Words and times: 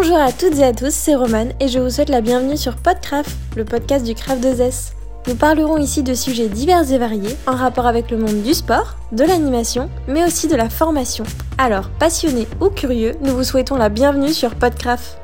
Bonjour 0.00 0.16
à 0.16 0.30
toutes 0.30 0.56
et 0.58 0.64
à 0.64 0.72
tous, 0.72 0.94
c'est 0.94 1.16
Romane 1.16 1.52
et 1.58 1.66
je 1.66 1.80
vous 1.80 1.90
souhaite 1.90 2.08
la 2.08 2.20
bienvenue 2.20 2.56
sur 2.56 2.76
Podcraft, 2.76 3.36
le 3.56 3.64
podcast 3.64 4.04
du 4.04 4.14
Craft 4.14 4.44
2S. 4.44 4.92
Nous 5.26 5.34
parlerons 5.34 5.76
ici 5.76 6.04
de 6.04 6.14
sujets 6.14 6.46
divers 6.46 6.92
et 6.92 6.98
variés 6.98 7.34
en 7.48 7.56
rapport 7.56 7.88
avec 7.88 8.12
le 8.12 8.18
monde 8.18 8.44
du 8.44 8.54
sport, 8.54 8.94
de 9.10 9.24
l'animation, 9.24 9.90
mais 10.06 10.24
aussi 10.24 10.46
de 10.46 10.54
la 10.54 10.70
formation. 10.70 11.24
Alors, 11.58 11.90
passionnés 11.98 12.46
ou 12.60 12.68
curieux, 12.68 13.16
nous 13.22 13.34
vous 13.34 13.42
souhaitons 13.42 13.74
la 13.74 13.88
bienvenue 13.88 14.32
sur 14.32 14.54
Podcraft. 14.54 15.18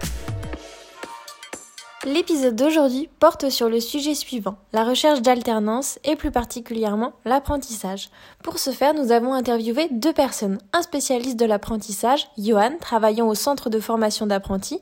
L'épisode 2.14 2.54
d'aujourd'hui 2.54 3.08
porte 3.18 3.50
sur 3.50 3.68
le 3.68 3.80
sujet 3.80 4.14
suivant, 4.14 4.54
la 4.72 4.84
recherche 4.84 5.20
d'alternance 5.20 5.98
et 6.04 6.14
plus 6.14 6.30
particulièrement 6.30 7.14
l'apprentissage. 7.24 8.08
Pour 8.44 8.60
ce 8.60 8.70
faire, 8.70 8.94
nous 8.94 9.10
avons 9.10 9.34
interviewé 9.34 9.88
deux 9.90 10.12
personnes, 10.12 10.60
un 10.72 10.82
spécialiste 10.82 11.40
de 11.40 11.44
l'apprentissage, 11.44 12.28
Johan, 12.38 12.74
travaillant 12.80 13.26
au 13.26 13.34
centre 13.34 13.68
de 13.68 13.80
formation 13.80 14.28
d'apprentis, 14.28 14.80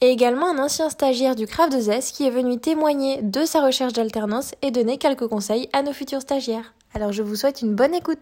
et 0.00 0.08
également 0.08 0.50
un 0.50 0.58
ancien 0.58 0.90
stagiaire 0.90 1.36
du 1.36 1.46
CRAF 1.46 1.70
2S 1.70 2.12
qui 2.12 2.26
est 2.26 2.30
venu 2.30 2.58
témoigner 2.58 3.22
de 3.22 3.44
sa 3.44 3.64
recherche 3.64 3.92
d'alternance 3.92 4.50
et 4.60 4.72
donner 4.72 4.98
quelques 4.98 5.28
conseils 5.28 5.68
à 5.72 5.84
nos 5.84 5.92
futurs 5.92 6.22
stagiaires. 6.22 6.74
Alors 6.94 7.12
je 7.12 7.22
vous 7.22 7.36
souhaite 7.36 7.62
une 7.62 7.76
bonne 7.76 7.94
écoute. 7.94 8.18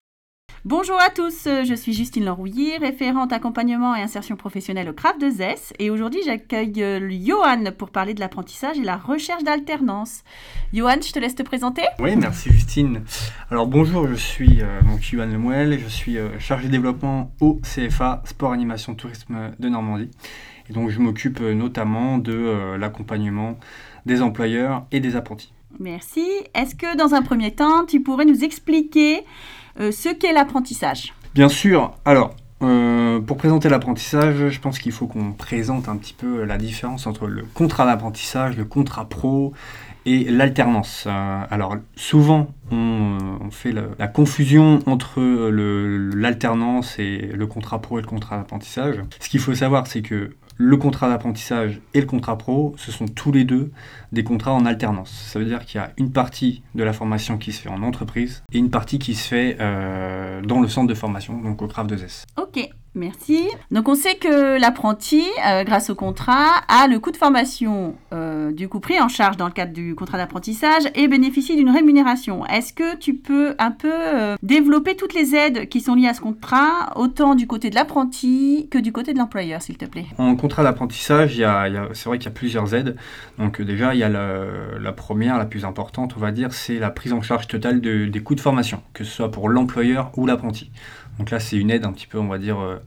Bonjour 0.66 1.00
à 1.00 1.08
tous, 1.08 1.44
je 1.46 1.74
suis 1.74 1.94
Justine 1.94 2.26
Lerouilly, 2.26 2.76
référente 2.76 3.32
accompagnement 3.32 3.96
et 3.96 4.02
insertion 4.02 4.36
professionnelle 4.36 4.90
au 4.90 4.92
CRAF 4.92 5.16
2S 5.18 5.72
et 5.78 5.88
aujourd'hui 5.88 6.20
j'accueille 6.22 6.82
euh, 6.82 7.08
Johan 7.10 7.72
pour 7.78 7.88
parler 7.88 8.12
de 8.12 8.20
l'apprentissage 8.20 8.78
et 8.78 8.82
la 8.82 8.98
recherche 8.98 9.42
d'alternance. 9.42 10.22
Johan, 10.74 10.96
je 11.00 11.12
te 11.12 11.18
laisse 11.18 11.34
te 11.34 11.42
présenter 11.42 11.80
Oui, 11.98 12.14
merci 12.14 12.50
Justine. 12.50 13.04
Alors 13.50 13.68
bonjour, 13.68 14.06
je 14.06 14.12
suis 14.12 14.60
euh, 14.60 14.82
donc 14.82 15.00
Johan 15.00 15.24
Lemuel 15.24 15.72
et 15.72 15.78
je 15.78 15.88
suis 15.88 16.18
euh, 16.18 16.38
chargé 16.38 16.66
de 16.66 16.72
développement 16.72 17.32
au 17.40 17.58
CFA 17.62 18.22
Sport 18.26 18.52
Animation 18.52 18.94
Tourisme 18.94 19.52
de 19.58 19.68
Normandie. 19.70 20.10
Et 20.68 20.74
donc 20.74 20.90
je 20.90 20.98
m'occupe 20.98 21.40
notamment 21.40 22.18
de 22.18 22.76
l'accompagnement 22.76 23.58
des 24.04 24.20
employeurs 24.20 24.84
et 24.92 25.00
des 25.00 25.16
apprentis. 25.16 25.54
Merci. 25.78 26.26
Est-ce 26.54 26.74
que 26.74 26.96
dans 26.96 27.14
un 27.14 27.22
premier 27.22 27.52
temps, 27.52 27.84
tu 27.86 28.00
pourrais 28.02 28.24
nous 28.24 28.44
expliquer 28.44 29.24
euh, 29.78 29.92
ce 29.92 30.08
qu'est 30.08 30.32
l'apprentissage? 30.32 31.14
Bien 31.34 31.48
sûr. 31.48 31.92
Alors, 32.04 32.34
euh, 32.62 33.20
pour 33.20 33.36
présenter 33.36 33.68
l'apprentissage, 33.68 34.48
je 34.48 34.60
pense 34.60 34.78
qu'il 34.78 34.92
faut 34.92 35.06
qu'on 35.06 35.32
présente 35.32 35.88
un 35.88 35.96
petit 35.96 36.12
peu 36.12 36.44
la 36.44 36.58
différence 36.58 37.06
entre 37.06 37.26
le 37.26 37.44
contrat 37.54 37.86
d'apprentissage, 37.86 38.56
le 38.56 38.64
contrat 38.64 39.08
pro 39.08 39.52
et 40.04 40.24
l'alternance. 40.24 41.04
Euh, 41.06 41.42
alors 41.50 41.76
souvent 41.94 42.48
on, 42.70 43.50
fait 43.50 43.72
la, 43.72 44.08
confusion 44.08 44.80
entre 44.86 45.20
l'alternance 45.50 46.98
et 46.98 47.18
le 47.18 47.46
contrat 47.46 47.80
pro 47.80 47.98
et 47.98 48.02
le 48.02 48.06
contrat 48.06 48.36
d'apprentissage. 48.36 48.96
Ce 49.20 49.28
qu'il 49.28 49.40
faut 49.40 49.54
savoir 49.54 49.86
c'est 49.86 50.02
que 50.02 50.30
le 50.62 50.76
contrat 50.76 51.08
d'apprentissage 51.08 51.80
et 51.94 52.02
le 52.02 52.06
contrat 52.06 52.36
pro, 52.36 52.74
ce 52.76 52.92
sont 52.92 53.06
tous 53.08 53.32
les 53.32 53.44
deux 53.44 53.70
des 54.12 54.22
contrats 54.24 54.52
en 54.52 54.66
alternance. 54.66 55.10
Ça 55.32 55.38
veut 55.38 55.46
dire 55.46 55.64
qu'il 55.64 55.80
y 55.80 55.82
a 55.82 55.90
une 55.96 56.12
partie 56.12 56.62
de 56.74 56.82
la 56.84 56.92
formation 56.92 57.38
qui 57.38 57.52
se 57.52 57.62
fait 57.62 57.70
en 57.70 57.82
entreprise 57.82 58.42
et 58.52 58.58
une 58.58 58.68
partie 58.68 58.98
qui 58.98 59.14
se 59.14 59.26
fait 59.26 59.56
euh, 59.58 60.42
dans 60.42 60.60
le 60.60 60.68
centre 60.68 60.88
de 60.88 60.94
formation, 60.94 61.40
donc 61.40 61.62
au 61.62 61.66
CRAF 61.66 61.86
2S. 61.86 62.24
Ok, 62.36 62.68
Merci. 62.94 63.48
Donc 63.70 63.88
on 63.88 63.94
sait 63.94 64.16
que 64.16 64.60
l'apprenti, 64.60 65.22
euh, 65.46 65.62
grâce 65.62 65.90
au 65.90 65.94
contrat, 65.94 66.48
a 66.66 66.88
le 66.88 66.98
coût 66.98 67.12
de 67.12 67.16
formation 67.16 67.94
euh, 68.12 68.50
du 68.50 68.68
coup 68.68 68.80
pris 68.80 69.00
en 69.00 69.06
charge 69.06 69.36
dans 69.36 69.46
le 69.46 69.52
cadre 69.52 69.72
du 69.72 69.94
contrat 69.94 70.18
d'apprentissage 70.18 70.82
et 70.96 71.06
bénéficie 71.06 71.54
d'une 71.54 71.70
rémunération. 71.70 72.44
Est-ce 72.46 72.72
que 72.72 72.96
tu 72.96 73.14
peux 73.14 73.54
un 73.60 73.70
peu 73.70 73.92
euh, 73.92 74.36
développer 74.42 74.96
toutes 74.96 75.14
les 75.14 75.36
aides 75.36 75.68
qui 75.68 75.80
sont 75.80 75.94
liées 75.94 76.08
à 76.08 76.14
ce 76.14 76.20
contrat, 76.20 76.92
autant 76.96 77.36
du 77.36 77.46
côté 77.46 77.70
de 77.70 77.76
l'apprenti 77.76 78.66
que 78.72 78.78
du 78.78 78.90
côté 78.90 79.12
de 79.12 79.18
l'employeur, 79.18 79.62
s'il 79.62 79.76
te 79.76 79.84
plaît? 79.84 80.06
En 80.18 80.34
contrat 80.34 80.64
d'apprentissage, 80.64 81.36
c'est 81.36 82.06
vrai 82.06 82.18
qu'il 82.18 82.26
y 82.26 82.32
a 82.32 82.34
plusieurs 82.34 82.74
aides. 82.74 82.96
Donc 83.38 83.62
déjà, 83.62 83.94
il 83.94 84.00
y 84.00 84.04
a 84.04 84.08
la, 84.08 84.92
première, 84.92 85.38
la 85.38 85.46
plus 85.46 85.64
importante, 85.64 86.14
on 86.16 86.20
va 86.20 86.32
dire, 86.32 86.52
c'est 86.52 86.80
la 86.80 86.90
prise 86.90 87.12
en 87.12 87.22
charge 87.22 87.46
totale 87.46 87.80
des 87.80 88.20
coûts 88.20 88.34
de 88.34 88.40
formation, 88.40 88.82
que 88.94 89.04
ce 89.04 89.12
soit 89.12 89.30
pour 89.30 89.48
l'employeur 89.48 90.10
ou 90.16 90.26
l'apprenti. 90.26 90.72
Donc 91.18 91.30
là, 91.30 91.38
c'est 91.38 91.56
une 91.56 91.70
aide 91.70 91.84
un 91.84 91.92
petit 91.92 92.06
peu, 92.06 92.18
on 92.18 92.28
va 92.28 92.38
dire, 92.38 92.79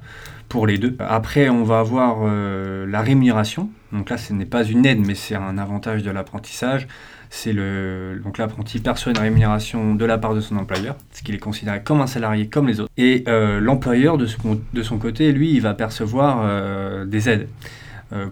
pour 0.53 0.67
les 0.67 0.77
deux. 0.77 0.95
Après, 0.99 1.49
on 1.49 1.63
va 1.63 1.79
avoir 1.79 2.19
euh, 2.21 2.85
la 2.85 3.01
rémunération. 3.01 3.71
Donc 3.91 4.11
là, 4.11 4.17
ce 4.17 4.33
n'est 4.33 4.45
pas 4.45 4.63
une 4.63 4.85
aide, 4.85 4.99
mais 4.99 5.15
c'est 5.15 5.33
un 5.33 5.57
avantage 5.57 6.03
de 6.03 6.11
l'apprentissage. 6.11 6.87
C'est 7.31 7.53
le 7.53 8.21
donc 8.23 8.37
l'apprenti 8.37 8.79
perçoit 8.79 9.11
une 9.11 9.17
rémunération 9.17 9.95
de 9.95 10.05
la 10.05 10.19
part 10.19 10.35
de 10.35 10.41
son 10.41 10.55
employeur, 10.57 10.95
ce 11.11 11.23
qu'il 11.23 11.33
est 11.33 11.39
considéré 11.39 11.81
comme 11.81 12.01
un 12.01 12.07
salarié 12.07 12.49
comme 12.49 12.67
les 12.67 12.79
autres. 12.79 12.91
Et 12.97 13.23
euh, 13.27 13.59
l'employeur 13.59 14.19
de, 14.19 14.27
son 14.27 14.99
côté, 14.99 15.31
lui, 15.31 15.51
il 15.51 15.61
va 15.61 15.73
percevoir 15.73 17.05
des 17.07 17.29
aides 17.29 17.47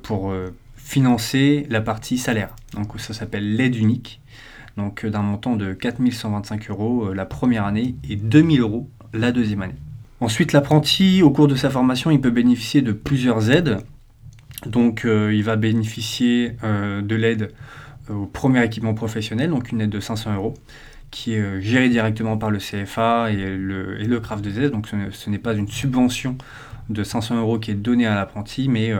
pour 0.03 0.31
financer 0.75 1.65
la 1.71 1.81
partie 1.81 2.19
salaire. 2.19 2.55
Donc 2.75 2.89
ça 2.99 3.15
s'appelle 3.15 3.55
l'aide 3.55 3.75
unique. 3.75 4.21
Donc 4.77 5.07
d'un 5.07 5.23
montant 5.23 5.55
de 5.55 5.73
4125 5.73 6.69
euros 6.69 7.13
la 7.15 7.25
première 7.25 7.65
année 7.65 7.95
et 8.07 8.15
2000 8.15 8.61
euros 8.61 8.87
la 9.13 9.31
deuxième 9.31 9.63
année. 9.63 9.73
Ensuite, 10.21 10.53
l'apprenti, 10.53 11.23
au 11.23 11.31
cours 11.31 11.47
de 11.47 11.55
sa 11.55 11.71
formation, 11.71 12.11
il 12.11 12.21
peut 12.21 12.29
bénéficier 12.29 12.83
de 12.83 12.91
plusieurs 12.91 13.49
aides. 13.49 13.79
Donc, 14.67 15.03
euh, 15.03 15.33
il 15.33 15.43
va 15.43 15.55
bénéficier 15.55 16.57
euh, 16.63 17.01
de 17.01 17.15
l'aide 17.15 17.51
euh, 18.11 18.13
au 18.13 18.25
premier 18.27 18.63
équipement 18.63 18.93
professionnel, 18.93 19.49
donc 19.49 19.71
une 19.71 19.81
aide 19.81 19.89
de 19.89 19.99
500 19.99 20.35
euros, 20.35 20.53
qui 21.09 21.33
est 21.33 21.59
gérée 21.59 21.89
directement 21.89 22.37
par 22.37 22.51
le 22.51 22.59
CFA 22.59 23.31
et 23.31 23.57
le, 23.57 23.99
et 23.99 24.05
le 24.05 24.19
CRAF 24.19 24.43
2S. 24.43 24.69
Donc, 24.69 24.87
ce, 24.87 25.29
n'est 25.31 25.39
pas 25.39 25.55
une 25.55 25.67
subvention 25.67 26.37
de 26.89 27.03
500 27.03 27.39
euros 27.39 27.57
qui 27.57 27.71
est 27.71 27.75
donnée 27.75 28.05
à 28.05 28.13
l'apprenti, 28.13 28.69
mais 28.69 28.93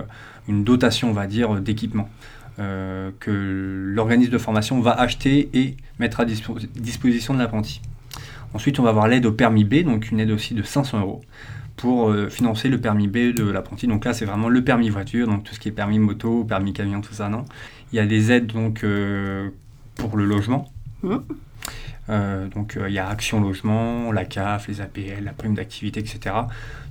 une 0.47 0.63
dotation, 0.63 1.11
on 1.11 1.13
va 1.13 1.27
dire, 1.27 1.61
d'équipement. 1.61 2.09
que 2.57 3.91
l'organisme 3.93 4.31
de 4.31 4.37
formation 4.39 4.81
va 4.81 4.91
acheter 4.91 5.49
et 5.53 5.77
mettre 5.99 6.19
à 6.19 6.25
disposition 6.25 7.35
de 7.35 7.39
l'apprenti. 7.39 7.81
Ensuite, 8.53 8.79
on 8.79 8.83
va 8.83 8.89
avoir 8.89 9.07
l'aide 9.07 9.25
au 9.25 9.31
permis 9.31 9.63
B, 9.63 9.83
donc 9.83 10.11
une 10.11 10.19
aide 10.19 10.31
aussi 10.31 10.53
de 10.53 10.63
500 10.63 10.99
euros 10.99 11.21
pour 11.77 12.09
euh, 12.09 12.29
financer 12.29 12.69
le 12.69 12.79
permis 12.79 13.07
B 13.07 13.33
de 13.33 13.49
l'apprenti. 13.49 13.87
Donc 13.87 14.05
là, 14.05 14.13
c'est 14.13 14.25
vraiment 14.25 14.49
le 14.49 14.63
permis 14.63 14.89
voiture, 14.89 15.27
donc 15.27 15.43
tout 15.43 15.55
ce 15.55 15.59
qui 15.59 15.69
est 15.69 15.71
permis 15.71 15.99
moto, 15.99 16.43
permis 16.43 16.73
camion, 16.73 17.01
tout 17.01 17.13
ça, 17.13 17.27
non. 17.29 17.45
Il 17.91 17.95
y 17.95 17.99
a 17.99 18.05
des 18.05 18.31
aides 18.31 18.47
donc 18.47 18.83
euh, 18.83 19.49
pour 19.95 20.15
le 20.15 20.25
logement. 20.25 20.69
Mmh. 21.03 21.15
Euh, 22.09 22.47
donc 22.49 22.77
il 22.87 22.93
y 22.93 22.99
a 22.99 23.07
Action 23.07 23.39
Logement, 23.39 24.11
la 24.11 24.25
CAF, 24.25 24.67
les 24.67 24.81
APL, 24.81 25.23
la 25.23 25.33
prime 25.33 25.55
d'activité, 25.55 25.99
etc. 25.99 26.35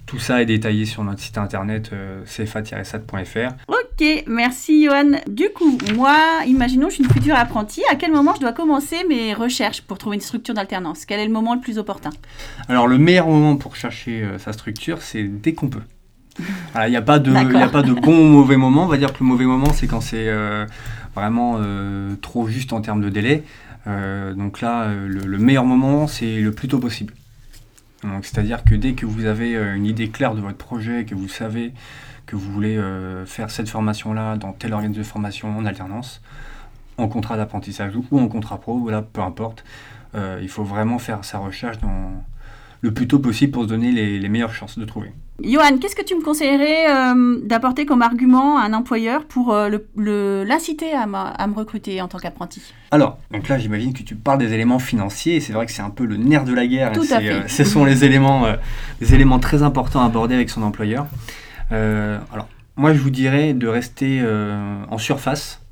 Tout 0.07 0.19
ça 0.19 0.43
est 0.43 0.47
détaillé 0.47 0.87
sur 0.87 1.05
notre 1.05 1.21
site 1.21 1.39
internet 1.39 1.91
cfa-sat.fr. 2.27 3.55
Ok, 4.01 4.25
merci 4.29 4.85
Johan. 4.85 5.19
Du 5.29 5.51
coup, 5.55 5.77
moi, 5.95 6.17
imaginons 6.47 6.89
je 6.89 6.95
suis 6.95 7.05
une 7.05 7.11
future 7.11 7.35
apprentie. 7.35 7.83
À 7.91 7.97
quel 7.97 8.13
moment 8.13 8.35
je 8.35 8.41
dois 8.41 8.53
commencer 8.53 8.97
mes 9.07 9.35
recherches 9.35 9.83
pour 9.83 9.99
trouver 9.99 10.17
une 10.17 10.23
structure 10.23 10.55
d'alternance? 10.55 11.05
Quel 11.05 11.21
est 11.21 11.27
le 11.27 11.33
moment 11.33 11.55
le 11.55 11.61
plus 11.61 11.77
opportun? 11.77 12.09
Alors, 12.69 12.87
le 12.87 12.97
meilleur 12.97 13.27
moment 13.27 13.57
pour 13.57 13.77
chercher 13.77 14.23
euh, 14.23 14.39
sa 14.39 14.55
structure, 14.55 15.03
c'est 15.03 15.25
dès 15.25 15.53
qu'on 15.53 15.69
peut. 15.69 15.83
Il 16.39 16.91
n'y 16.91 16.97
a, 16.97 17.03
pas 17.03 17.19
de, 17.19 17.35
a 17.35 17.69
pas 17.69 17.83
de 17.83 17.93
bon 17.93 18.19
ou 18.19 18.25
mauvais 18.25 18.57
moment. 18.57 18.85
On 18.85 18.89
va 18.89 18.97
dire 18.97 19.13
que 19.13 19.19
le 19.21 19.27
mauvais 19.27 19.45
moment, 19.45 19.71
c'est 19.75 19.87
quand 19.87 20.01
c'est 20.01 20.29
euh, 20.29 20.65
vraiment 21.15 21.57
euh, 21.59 22.15
trop 22.23 22.49
juste 22.49 22.73
en 22.73 22.81
termes 22.81 23.03
de 23.03 23.11
délai. 23.11 23.45
donc 23.85 24.63
là, 24.63 24.89
le, 24.95 25.39
meilleur 25.39 25.67
moment, 25.67 26.07
c'est 26.07 26.41
le 26.41 26.53
plus 26.53 26.69
tôt 26.69 26.79
possible. 26.79 27.13
C'est-à-dire 28.23 28.65
que 28.65 28.75
dès 28.75 28.95
que 28.95 29.05
vous 29.05 29.27
avez 29.27 29.57
une 29.57 29.85
idée 29.85 30.09
claire 30.09 30.35
de 30.35 30.41
votre 30.41 30.57
projet, 30.57 31.05
que 31.05 31.15
vous 31.15 31.29
savez 31.29 31.75
que 32.31 32.37
vous 32.37 32.53
voulez 32.53 32.77
euh, 32.77 33.27
faire 33.27 33.51
cette 33.51 33.69
formation-là 33.69 34.37
dans 34.37 34.53
tel 34.53 34.73
organisme 34.73 35.01
de 35.01 35.07
formation 35.07 35.59
en 35.59 35.67
alternance, 35.67 36.23
en 36.97 37.09
contrat 37.09 37.37
d'apprentissage 37.37 37.93
ou 37.97 38.21
en 38.21 38.29
contrat 38.29 38.59
pro, 38.59 38.79
voilà, 38.79 39.03
peu 39.03 39.21
importe. 39.21 39.65
Euh, 40.15 40.39
il 40.41 40.49
faut 40.49 40.63
vraiment 40.63 40.99
faire 40.99 41.25
sa 41.25 41.39
recherche 41.39 41.79
dans 41.79 42.25
le 42.83 42.95
plus 42.95 43.09
tôt 43.09 43.19
possible 43.19 43.53
pour 43.53 43.65
se 43.65 43.69
donner 43.69 43.91
les, 43.91 44.29
meilleures 44.29 44.55
chances 44.55 44.79
de 44.79 44.85
trouver. 44.85 45.11
Johan, 45.43 45.79
qu'est-ce 45.81 45.97
que 45.97 46.05
tu 46.05 46.15
me 46.15 46.23
conseillerais 46.23 46.89
euh, 46.89 47.41
d'apporter 47.43 47.85
comme 47.85 48.03
argument 48.03 48.59
à 48.59 48.63
un 48.63 48.75
employeur 48.75 49.25
pour 49.25 49.55
l'inciter 49.97 50.93
à, 50.93 51.03
à, 51.03 51.47
me 51.47 51.55
recruter 51.55 52.01
en 52.01 52.09
tant 52.09 52.19
qu'apprenti? 52.19 52.63
Alors, 52.93 53.19
donc 53.33 53.49
là, 53.49 53.59
j'imagine 53.59 53.93
que 53.93 54.03
tu 54.03 54.15
parles 54.15 54.39
des 54.39 54.53
éléments 54.53 54.79
financiers. 54.79 55.41
C'est 55.41 55.53
vrai 55.53 55.67
que 55.67 55.73
c'est 55.73 55.83
un 55.83 55.91
peu 55.91 56.05
le 56.05 56.17
nerf 56.17 56.45
de 56.45 56.55
la 56.55 56.67
guerre. 56.67 56.93
Tout 56.93 57.03
à 57.11 57.21
fait. 57.21 57.49
ce 57.49 57.65
sont 57.65 57.85
les 57.85 58.05
éléments, 58.05 58.47
les 59.01 59.15
éléments 59.15 59.41
très 59.41 59.63
importants 59.63 60.03
à 60.03 60.07
aborder 60.07 60.37
avec 60.37 60.49
son 60.49 60.63
employeur. 60.63 61.07
Euh, 61.73 62.19
alors, 62.33 62.49
moi, 62.77 62.95
je 62.95 62.99
vous 63.01 63.11
dirais 63.11 63.55
de 63.55 63.67
rester 63.67 64.21
euh, 64.23 64.83
en 64.89 64.99
surface, 64.99 65.63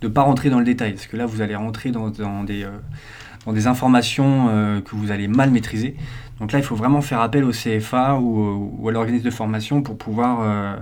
de 0.00 0.08
ne 0.08 0.12
pas 0.12 0.22
rentrer 0.22 0.50
dans 0.50 0.58
le 0.58 0.64
détail, 0.64 0.92
parce 0.92 1.06
que 1.06 1.16
là, 1.16 1.26
vous 1.26 1.40
allez 1.40 1.56
rentrer 1.56 1.90
dans, 1.90 2.10
des, 2.44 2.64
euh, 2.64 3.52
des 3.52 3.66
informations 3.66 4.46
que 4.84 4.96
vous 4.96 5.10
allez 5.10 5.28
mal 5.28 5.50
maîtriser. 5.50 5.96
Donc 6.38 6.52
là, 6.52 6.58
il 6.58 6.64
faut 6.64 6.76
vraiment 6.76 7.02
faire 7.02 7.20
appel 7.20 7.44
au 7.44 7.52
CFA 7.52 8.16
ou, 8.18 8.88
à 8.88 8.92
l'organisme 8.92 9.24
de 9.24 9.30
formation 9.30 9.82
pour 9.82 9.98
pouvoir 9.98 10.78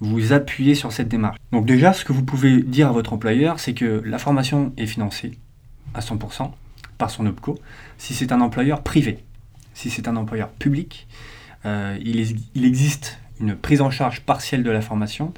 vous 0.00 0.32
appuyer 0.32 0.74
sur 0.74 0.92
cette 0.92 1.08
démarche. 1.08 1.38
Donc 1.50 1.66
déjà, 1.66 1.92
ce 1.92 2.04
que 2.04 2.12
vous 2.12 2.24
pouvez 2.24 2.62
dire 2.62 2.88
à 2.88 2.92
votre 2.92 3.12
employeur, 3.12 3.58
c'est 3.58 3.72
que 3.72 4.02
la 4.04 4.18
formation 4.18 4.72
est 4.76 4.86
financée 4.86 5.38
à 5.94 6.00
100% 6.00 6.50
par 6.98 7.10
son 7.10 7.26
OPCO 7.26 7.58
si 7.96 8.12
c'est 8.12 8.32
un 8.32 8.40
employeur 8.40 8.82
privé. 8.82 9.24
Si 9.72 9.88
c'est 9.88 10.08
un 10.08 10.16
employeur 10.16 10.50
public, 10.50 11.08
il, 11.64 12.64
existe 12.64 13.18
une 13.40 13.54
prise 13.54 13.80
en 13.80 13.90
charge 13.90 14.20
partielle 14.20 14.62
de 14.62 14.70
la 14.70 14.80
formation 14.80 15.32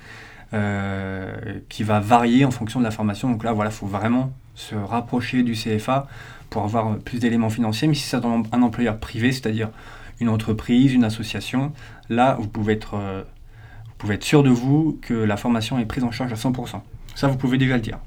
qui 1.69 1.85
va 1.85 2.01
varier 2.01 2.45
en 2.45 2.51
fonction 2.51 2.81
de 2.81 2.85
la 2.85 2.91
formation. 2.91 3.31
Donc 3.31 3.45
là, 3.45 3.53
voilà, 3.53 3.71
il 3.71 3.75
faut 3.75 3.87
vraiment 3.87 4.33
se 4.57 4.75
rapprocher 4.75 5.45
du 5.45 5.53
CFA 5.53 6.09
pour 6.51 6.65
avoir 6.65 6.99
plus 6.99 7.21
d'éléments 7.21 7.51
financiers. 7.51 7.87
Mais 7.87 7.95
si 7.95 8.03
c'est 8.03 8.17
un 8.17 8.63
employeur 8.63 8.99
privé, 8.99 9.31
c'est-à-dire 9.31 9.71
une 10.19 10.29
entreprise, 10.29 10.93
une 10.93 11.05
association, 11.05 11.73
là, 12.09 12.37
vous 12.41 12.49
pouvez 12.49 12.73
être, 12.73 12.97
vous 12.97 13.95
pouvez 13.97 14.17
être 14.17 14.25
sûr 14.25 14.43
de 14.43 14.51
vous 14.51 14.99
que 15.03 15.15
la 15.15 15.37
formation 15.37 15.79
est 15.79 15.87
prise 15.87 16.03
en 16.03 16.11
charge 16.11 16.33
à 16.33 16.37
100%. 16.37 16.81
Ça, 17.15 17.29
vous 17.29 17.37
pouvez 17.37 17.59
déjà 17.59 17.77
le 17.77 17.83
dire. 17.83 17.99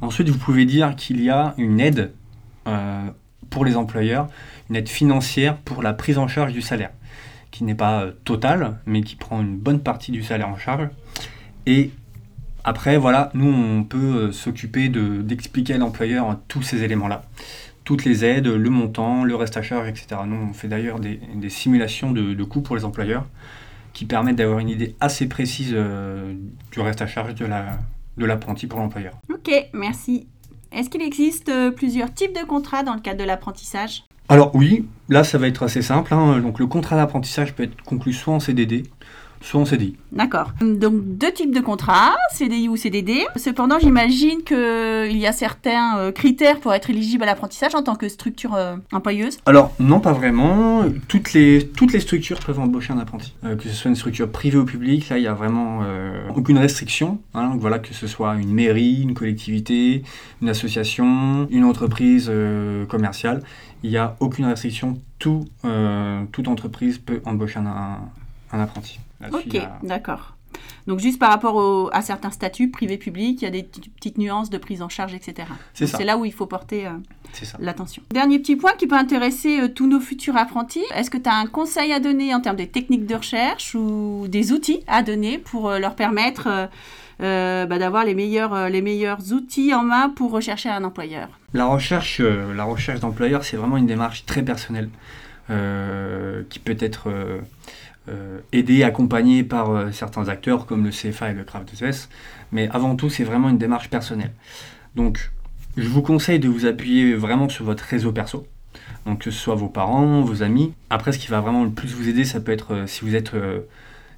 Ensuite, 0.00 0.28
vous 0.28 0.38
pouvez 0.38 0.64
dire 0.64 0.96
qu'il 0.96 1.22
y 1.22 1.30
a 1.30 1.54
une 1.58 1.80
aide 1.80 2.12
euh, 2.66 3.08
pour 3.50 3.64
les 3.64 3.76
employeurs, 3.76 4.26
une 4.68 4.76
aide 4.76 4.88
financière 4.88 5.56
pour 5.56 5.82
la 5.82 5.92
prise 5.92 6.18
en 6.18 6.26
charge 6.26 6.52
du 6.52 6.60
salaire, 6.60 6.90
qui 7.52 7.62
n'est 7.62 7.76
pas 7.76 8.02
euh, 8.02 8.12
totale, 8.24 8.78
mais 8.86 9.02
qui 9.02 9.14
prend 9.14 9.40
une 9.40 9.56
bonne 9.56 9.80
partie 9.80 10.10
du 10.10 10.24
salaire 10.24 10.48
en 10.48 10.56
charge. 10.56 10.88
Et 11.66 11.92
après, 12.64 12.96
voilà, 12.96 13.30
nous, 13.34 13.46
on 13.52 13.84
peut 13.84 13.98
euh, 13.98 14.32
s'occuper 14.32 14.88
d'expliquer 14.88 15.74
à 15.74 15.78
l'employeur 15.78 16.40
tous 16.48 16.62
ces 16.62 16.82
éléments-là. 16.82 17.22
Toutes 17.84 18.04
les 18.04 18.24
aides, 18.24 18.48
le 18.48 18.70
montant, 18.70 19.22
le 19.22 19.36
reste 19.36 19.56
à 19.56 19.62
charge, 19.62 19.88
etc. 19.88 20.22
Nous, 20.26 20.48
on 20.50 20.52
fait 20.52 20.68
d'ailleurs 20.68 20.98
des, 20.98 21.20
simulations 21.48 22.10
de, 22.12 22.44
coûts 22.44 22.62
pour 22.62 22.76
les 22.76 22.84
employeurs 22.84 23.26
qui 23.92 24.06
permettent 24.06 24.36
d'avoir 24.36 24.58
une 24.58 24.68
idée 24.68 24.96
assez 25.00 25.28
précise 25.28 25.72
du 25.72 26.80
reste 26.80 27.02
à 27.02 27.06
charge 27.06 27.34
de 27.34 27.44
la, 27.44 27.78
de 28.16 28.24
l'apprenti 28.24 28.66
pour 28.66 28.78
l'employeur. 28.78 29.14
Ok, 29.32 29.50
merci. 29.72 30.26
Est-ce 30.72 30.88
qu'il 30.88 31.02
existe 31.02 31.48
euh, 31.50 31.70
plusieurs 31.70 32.12
types 32.12 32.34
de 32.34 32.44
contrats 32.46 32.82
dans 32.82 32.94
le 32.94 33.00
cadre 33.00 33.18
de 33.20 33.24
l'apprentissage? 33.24 34.04
Alors 34.28 34.54
oui, 34.54 34.86
là 35.12 35.22
ça 35.24 35.38
va 35.38 35.46
être 35.46 35.62
assez 35.62 35.82
simple. 35.82 36.12
Hein. 36.14 36.40
Donc 36.40 36.58
le 36.58 36.66
contrat 36.66 36.96
d'apprentissage 36.96 37.54
peut 37.54 37.64
être 37.64 37.80
conclu 37.82 38.12
soit 38.12 38.34
en 38.34 38.40
CDD, 38.40 38.84
soit 39.42 39.60
en 39.60 39.64
CDI. 39.64 39.96
D'accord. 40.12 40.52
Donc 40.60 40.94
deux 41.04 41.32
types 41.32 41.54
de 41.54 41.60
contrats, 41.60 42.14
CDI 42.32 42.68
ou 42.68 42.76
CDD. 42.76 43.24
Cependant, 43.36 43.78
j'imagine 43.78 44.42
qu'il 44.44 45.16
y 45.16 45.26
a 45.26 45.32
certains 45.32 45.98
euh, 45.98 46.12
critères 46.12 46.60
pour 46.60 46.72
être 46.72 46.90
éligible 46.90 47.22
à 47.24 47.26
l'apprentissage 47.26 47.74
en 47.74 47.82
tant 47.82 47.94
que 47.94 48.08
structure 48.08 48.54
euh, 48.54 48.76
employeuse. 48.92 49.38
Alors 49.46 49.74
non, 49.80 50.00
pas 50.00 50.12
vraiment. 50.12 50.84
Toutes 51.08 51.32
les, 51.32 51.66
toutes 51.66 51.92
les 51.92 52.00
structures 52.00 52.38
peuvent 52.38 52.60
embaucher 52.60 52.92
un 52.92 52.98
apprenti. 52.98 53.34
Euh, 53.44 53.56
que 53.56 53.64
ce 53.64 53.70
soit 53.70 53.88
une 53.88 53.96
structure 53.96 54.30
privée 54.30 54.58
ou 54.58 54.64
publique, 54.64 55.08
là 55.08 55.18
il 55.18 55.22
n'y 55.22 55.26
a 55.26 55.34
vraiment 55.34 55.82
aucune 56.34 56.58
restriction. 56.58 57.20
Hein. 57.34 57.50
Donc 57.50 57.60
voilà, 57.60 57.78
que 57.78 57.94
ce 57.94 58.06
soit 58.06 58.36
une 58.36 58.52
mairie, 58.52 59.02
une 59.02 59.14
collectivité, 59.14 60.02
une 60.40 60.48
association, 60.48 61.48
une 61.50 61.64
entreprise 61.64 62.30
commerciale, 62.88 63.42
il 63.82 63.90
n'y 63.90 63.96
a 63.96 64.16
aucune 64.20 64.44
restriction. 64.44 65.00
Tout, 65.18 65.44
toute 66.32 66.48
entreprise 66.48 66.98
peut 66.98 67.20
embaucher 67.24 67.58
un, 67.58 67.66
un 67.66 67.98
apprenti. 68.60 69.00
Ok, 69.32 69.58
d'accord. 69.82 70.34
Donc 70.86 70.98
juste 70.98 71.18
par 71.18 71.30
rapport 71.30 71.90
à 71.92 72.02
certains 72.02 72.30
statuts 72.30 72.70
privés-publics, 72.70 73.40
il 73.40 73.44
y 73.44 73.48
a 73.48 73.50
des 73.50 73.62
petites 73.62 74.18
nuances 74.18 74.50
de 74.50 74.58
prise 74.58 74.82
en 74.82 74.88
charge, 74.88 75.14
etc. 75.14 75.48
C'est 75.74 76.04
là 76.04 76.16
où 76.16 76.24
il 76.24 76.32
faut 76.32 76.46
porter 76.46 76.86
euh, 76.86 76.90
l'attention. 77.58 78.02
Dernier 78.10 78.38
petit 78.38 78.56
point 78.56 78.72
qui 78.72 78.86
peut 78.86 78.96
intéresser 78.96 79.60
euh, 79.60 79.68
tous 79.68 79.86
nos 79.86 80.00
futurs 80.00 80.36
apprentis. 80.36 80.84
Est-ce 80.94 81.10
que 81.10 81.18
tu 81.18 81.28
as 81.28 81.34
un 81.34 81.46
conseil 81.46 81.92
à 81.92 82.00
donner 82.00 82.34
en 82.34 82.40
termes 82.40 82.56
de 82.56 82.64
techniques 82.64 83.06
de 83.06 83.14
recherche 83.14 83.74
ou 83.74 84.26
des 84.28 84.52
outils 84.52 84.82
à 84.86 85.02
donner 85.02 85.38
pour 85.38 85.68
euh, 85.68 85.78
leur 85.78 85.94
permettre 85.94 86.68
bah, 87.20 87.78
d'avoir 87.78 88.04
les 88.04 88.14
meilleurs, 88.14 88.68
les 88.68 88.82
meilleurs 88.82 89.32
outils 89.32 89.72
en 89.72 89.84
main 89.84 90.08
pour 90.08 90.32
rechercher 90.32 90.70
un 90.70 90.82
employeur? 90.82 91.28
La 91.54 91.66
recherche, 91.66 92.20
la 92.20 92.64
recherche 92.64 92.98
d'employeur, 92.98 93.44
c'est 93.44 93.56
vraiment 93.56 93.76
une 93.76 93.86
démarche 93.86 94.26
très 94.26 94.42
personnelle 94.42 94.88
qui 95.46 96.58
peut 96.58 96.76
être 96.80 97.08
aidé, 98.52 98.82
accompagné 98.82 99.44
par 99.44 99.70
euh, 99.70 99.92
certains 99.92 100.28
acteurs 100.28 100.66
comme 100.66 100.84
le 100.84 100.90
CFA 100.90 101.30
et 101.30 101.34
le 101.34 101.44
CRAF2S, 101.44 102.08
mais 102.50 102.68
avant 102.70 102.96
tout, 102.96 103.08
c'est 103.10 103.24
vraiment 103.24 103.48
une 103.48 103.58
démarche 103.58 103.90
personnelle. 103.90 104.32
Donc, 104.96 105.30
je 105.76 105.88
vous 105.88 106.02
conseille 106.02 106.38
de 106.38 106.48
vous 106.48 106.66
appuyer 106.66 107.14
vraiment 107.14 107.48
sur 107.48 107.64
votre 107.64 107.84
réseau 107.84 108.12
perso, 108.12 108.46
donc 109.06 109.20
que 109.20 109.30
ce 109.30 109.38
soit 109.38 109.54
vos 109.54 109.68
parents, 109.68 110.20
vos 110.20 110.42
amis. 110.42 110.72
Après, 110.90 111.12
ce 111.12 111.18
qui 111.18 111.28
va 111.28 111.40
vraiment 111.40 111.64
le 111.64 111.70
plus 111.70 111.94
vous 111.94 112.08
aider, 112.08 112.24
ça 112.24 112.40
peut 112.40 112.52
être 112.52 112.74
euh, 112.74 112.86
si 112.86 113.02
vous 113.02 113.14
êtes 113.14 113.32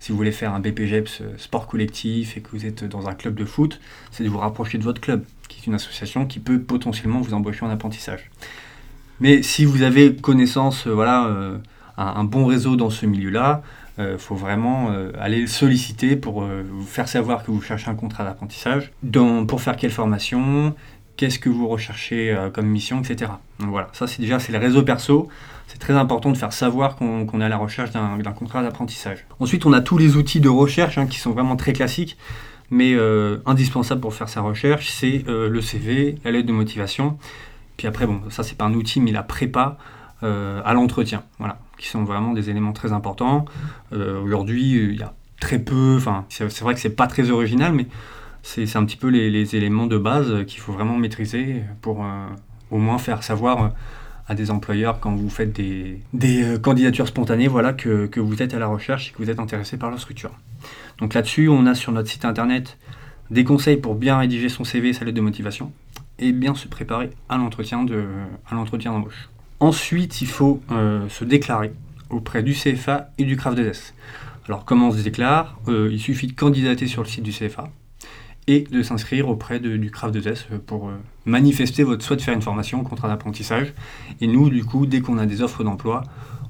si 0.00 0.12
vous 0.12 0.18
voulez 0.18 0.32
faire 0.32 0.52
un 0.52 0.60
BPGEPS 0.60 1.22
sport 1.38 1.66
collectif 1.66 2.36
et 2.36 2.42
que 2.42 2.50
vous 2.50 2.66
êtes 2.66 2.84
dans 2.84 3.08
un 3.08 3.14
club 3.14 3.34
de 3.36 3.46
foot, 3.46 3.80
c'est 4.10 4.22
de 4.22 4.28
vous 4.28 4.36
rapprocher 4.36 4.76
de 4.76 4.82
votre 4.82 5.00
club, 5.00 5.24
qui 5.48 5.60
est 5.60 5.66
une 5.66 5.72
association 5.72 6.26
qui 6.26 6.40
peut 6.40 6.60
potentiellement 6.60 7.20
vous 7.22 7.32
embaucher 7.32 7.64
en 7.64 7.70
apprentissage. 7.70 8.30
Mais 9.20 9.42
si 9.42 9.64
vous 9.64 9.80
avez 9.80 10.14
connaissance, 10.14 10.86
voilà, 10.86 11.58
un, 11.96 12.24
bon 12.24 12.46
réseau 12.46 12.76
dans 12.76 12.90
ce 12.90 13.06
milieu-là, 13.06 13.62
il 13.98 14.02
euh, 14.02 14.18
faut 14.18 14.34
vraiment 14.34 14.90
euh, 14.90 15.12
aller 15.20 15.40
le 15.40 15.46
solliciter 15.46 16.16
pour 16.16 16.42
euh, 16.42 16.64
vous 16.68 16.86
faire 16.86 17.08
savoir 17.08 17.44
que 17.44 17.52
vous 17.52 17.62
cherchez 17.62 17.88
un 17.88 17.94
contrat 17.94 18.24
d'apprentissage, 18.24 18.92
pour 19.46 19.60
faire 19.60 19.76
quelle 19.76 19.92
formation, 19.92 20.74
qu'est-ce 21.16 21.38
que 21.38 21.48
vous 21.48 21.68
recherchez 21.68 22.36
comme 22.52 22.66
mission, 22.66 23.00
etc. 23.00 23.30
Donc 23.60 23.70
voilà, 23.70 23.88
ça 23.92 24.08
c'est 24.08 24.20
déjà 24.20 24.40
c'est 24.40 24.52
le 24.52 24.58
réseau 24.58 24.82
perso. 24.82 25.28
C'est 25.68 25.78
très 25.78 25.94
important 25.94 26.30
de 26.30 26.36
faire 26.36 26.52
savoir 26.52 26.96
qu'on 26.96 27.40
est 27.40 27.44
à 27.44 27.48
la 27.48 27.56
recherche 27.56 27.90
d'un 27.90 28.32
contrat 28.32 28.62
d'apprentissage. 28.62 29.24
Ensuite, 29.40 29.64
on 29.64 29.72
a 29.72 29.80
tous 29.80 29.96
les 29.96 30.16
outils 30.16 30.40
de 30.40 30.48
recherche 30.48 30.98
hein, 30.98 31.06
qui 31.06 31.18
sont 31.18 31.30
vraiment 31.30 31.56
très 31.56 31.72
classiques, 31.72 32.18
mais 32.70 32.94
indispensables 33.46 34.00
pour 34.00 34.12
faire 34.12 34.28
sa 34.28 34.40
recherche. 34.40 34.90
C'est 34.90 35.24
le 35.26 35.60
CV, 35.60 36.16
la 36.24 36.32
lettre 36.32 36.48
de 36.48 36.52
motivation. 36.52 37.16
Puis 37.76 37.86
après, 37.86 38.06
bon, 38.06 38.20
ça 38.28 38.42
c'est 38.42 38.58
pas 38.58 38.64
un 38.64 38.74
outil, 38.74 39.00
mais 39.00 39.12
la 39.12 39.22
prépa 39.22 39.78
à 40.24 40.72
l'entretien. 40.74 41.22
Voilà 41.38 41.58
qui 41.78 41.88
sont 41.88 42.04
vraiment 42.04 42.32
des 42.32 42.50
éléments 42.50 42.72
très 42.72 42.92
importants. 42.92 43.44
Euh, 43.92 44.20
aujourd'hui, 44.20 44.72
il 44.72 44.96
y 44.96 45.02
a 45.02 45.14
très 45.40 45.58
peu, 45.58 45.96
enfin, 45.96 46.24
c'est 46.28 46.60
vrai 46.60 46.74
que 46.74 46.80
c'est 46.80 46.96
pas 46.96 47.06
très 47.06 47.30
original, 47.30 47.72
mais 47.72 47.86
c'est 48.42 48.76
un 48.76 48.84
petit 48.84 48.96
peu 48.96 49.08
les, 49.08 49.56
éléments 49.56 49.86
de 49.86 49.98
base 49.98 50.44
qu'il 50.46 50.60
faut 50.60 50.72
vraiment 50.72 50.96
maîtriser 50.96 51.62
pour 51.80 52.04
euh, 52.04 52.26
au 52.70 52.78
moins 52.78 52.98
faire 52.98 53.22
savoir 53.22 53.62
euh, 53.62 53.68
à 54.28 54.34
des 54.34 54.50
employeurs 54.50 55.00
quand 55.00 55.14
vous 55.14 55.30
faites 55.30 55.52
des, 55.52 56.00
des 56.12 56.58
candidatures 56.62 57.08
spontanées, 57.08 57.48
voilà, 57.48 57.72
que, 57.72 58.06
que, 58.06 58.20
vous 58.20 58.42
êtes 58.42 58.54
à 58.54 58.58
la 58.58 58.66
recherche 58.66 59.08
et 59.08 59.12
que 59.12 59.18
vous 59.18 59.30
êtes 59.30 59.38
intéressé 59.38 59.76
par 59.76 59.90
leur 59.90 60.00
structure. 60.00 60.30
Donc 60.98 61.12
là-dessus, 61.14 61.48
on 61.48 61.66
a 61.66 61.74
sur 61.74 61.92
notre 61.92 62.08
site 62.08 62.24
internet 62.24 62.78
des 63.30 63.44
conseils 63.44 63.76
pour 63.76 63.94
bien 63.94 64.18
rédiger 64.18 64.48
son 64.48 64.64
CV 64.64 64.90
et 64.90 64.92
sa 64.92 65.04
lettre 65.04 65.16
de 65.16 65.22
motivation 65.22 65.72
et 66.18 66.32
bien 66.32 66.54
se 66.54 66.68
préparer 66.68 67.10
à 67.28 67.36
l'entretien 67.36 67.84
d'embauche. 67.84 69.28
Ensuite, 69.60 70.20
il 70.20 70.26
faut 70.26 70.60
euh, 70.70 71.08
se 71.08 71.24
déclarer 71.24 71.72
auprès 72.10 72.42
du 72.42 72.52
CFA 72.52 73.10
et 73.18 73.24
du 73.24 73.36
CRAF2S. 73.36 73.92
Alors 74.46 74.64
comment 74.64 74.88
on 74.88 74.92
se 74.92 75.02
déclare? 75.02 75.58
Euh, 75.68 75.88
Il 75.90 76.00
suffit 76.00 76.26
de 76.26 76.32
candidater 76.32 76.86
sur 76.86 77.02
le 77.02 77.08
site 77.08 77.22
du 77.22 77.32
CFA 77.32 77.70
et 78.46 78.66
de 78.70 78.82
s'inscrire 78.82 79.28
auprès 79.28 79.58
du 79.60 79.90
CRAF2S 79.90 80.58
pour 80.66 80.88
euh, 80.88 80.92
manifester 81.24 81.82
votre 81.82 82.04
souhait 82.04 82.16
de 82.16 82.22
faire 82.22 82.34
une 82.34 82.42
formation, 82.42 82.80
un 82.80 82.84
contrat 82.84 83.08
d'apprentissage. 83.08 83.72
Et 84.20 84.26
nous, 84.26 84.50
du 84.50 84.64
coup, 84.64 84.86
dès 84.86 85.00
qu'on 85.00 85.16
a 85.18 85.24
des 85.24 85.40
offres 85.40 85.64
d'emploi, 85.64 86.02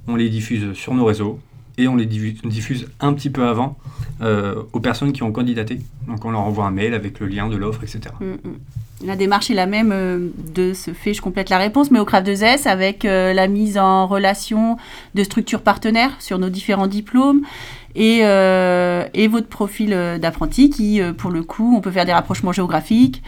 on 0.08 0.16
les 0.16 0.28
diffuse 0.28 0.72
sur 0.72 0.94
nos 0.94 1.04
réseaux 1.04 1.38
et 1.78 1.86
on 1.86 1.96
les 1.96 2.06
diffuse 2.06 2.88
un 3.00 3.12
petit 3.14 3.30
peu 3.30 3.46
avant 3.46 3.76
aux 4.72 4.80
personnes 4.80 5.12
qui 5.12 5.24
ont 5.24 5.32
candidaté. 5.32 5.80
Donc 6.06 6.24
on 6.24 6.30
leur 6.30 6.42
envoie 6.42 6.66
un 6.66 6.70
mail 6.70 6.94
avec 6.94 7.18
le 7.18 7.26
lien 7.26 7.48
de 7.48 7.56
l'offre, 7.56 7.82
etc. 7.82 8.14
La 9.04 9.16
démarche 9.16 9.50
est 9.50 9.54
la 9.54 9.66
même 9.66 9.92
euh, 9.92 10.28
de 10.54 10.72
ce 10.72 10.92
fait, 10.92 11.12
je 11.12 11.20
complète 11.20 11.50
la 11.50 11.58
réponse, 11.58 11.90
mais 11.90 11.98
au 11.98 12.04
CRAF 12.04 12.24
2S 12.24 12.66
avec 12.66 13.04
euh, 13.04 13.34
la 13.34 13.48
mise 13.48 13.76
en 13.76 14.06
relation 14.06 14.78
de 15.14 15.22
structures 15.22 15.60
partenaires 15.60 16.16
sur 16.20 16.38
nos 16.38 16.48
différents 16.48 16.86
diplômes 16.86 17.42
et, 17.94 18.20
euh, 18.22 19.04
et 19.12 19.28
votre 19.28 19.48
profil 19.48 19.90
d'apprenti 20.20 20.70
qui, 20.70 21.00
pour 21.18 21.30
le 21.30 21.42
coup, 21.42 21.74
on 21.76 21.80
peut 21.80 21.90
faire 21.90 22.06
des 22.06 22.12
rapprochements 22.12 22.52
géographiques 22.52 23.22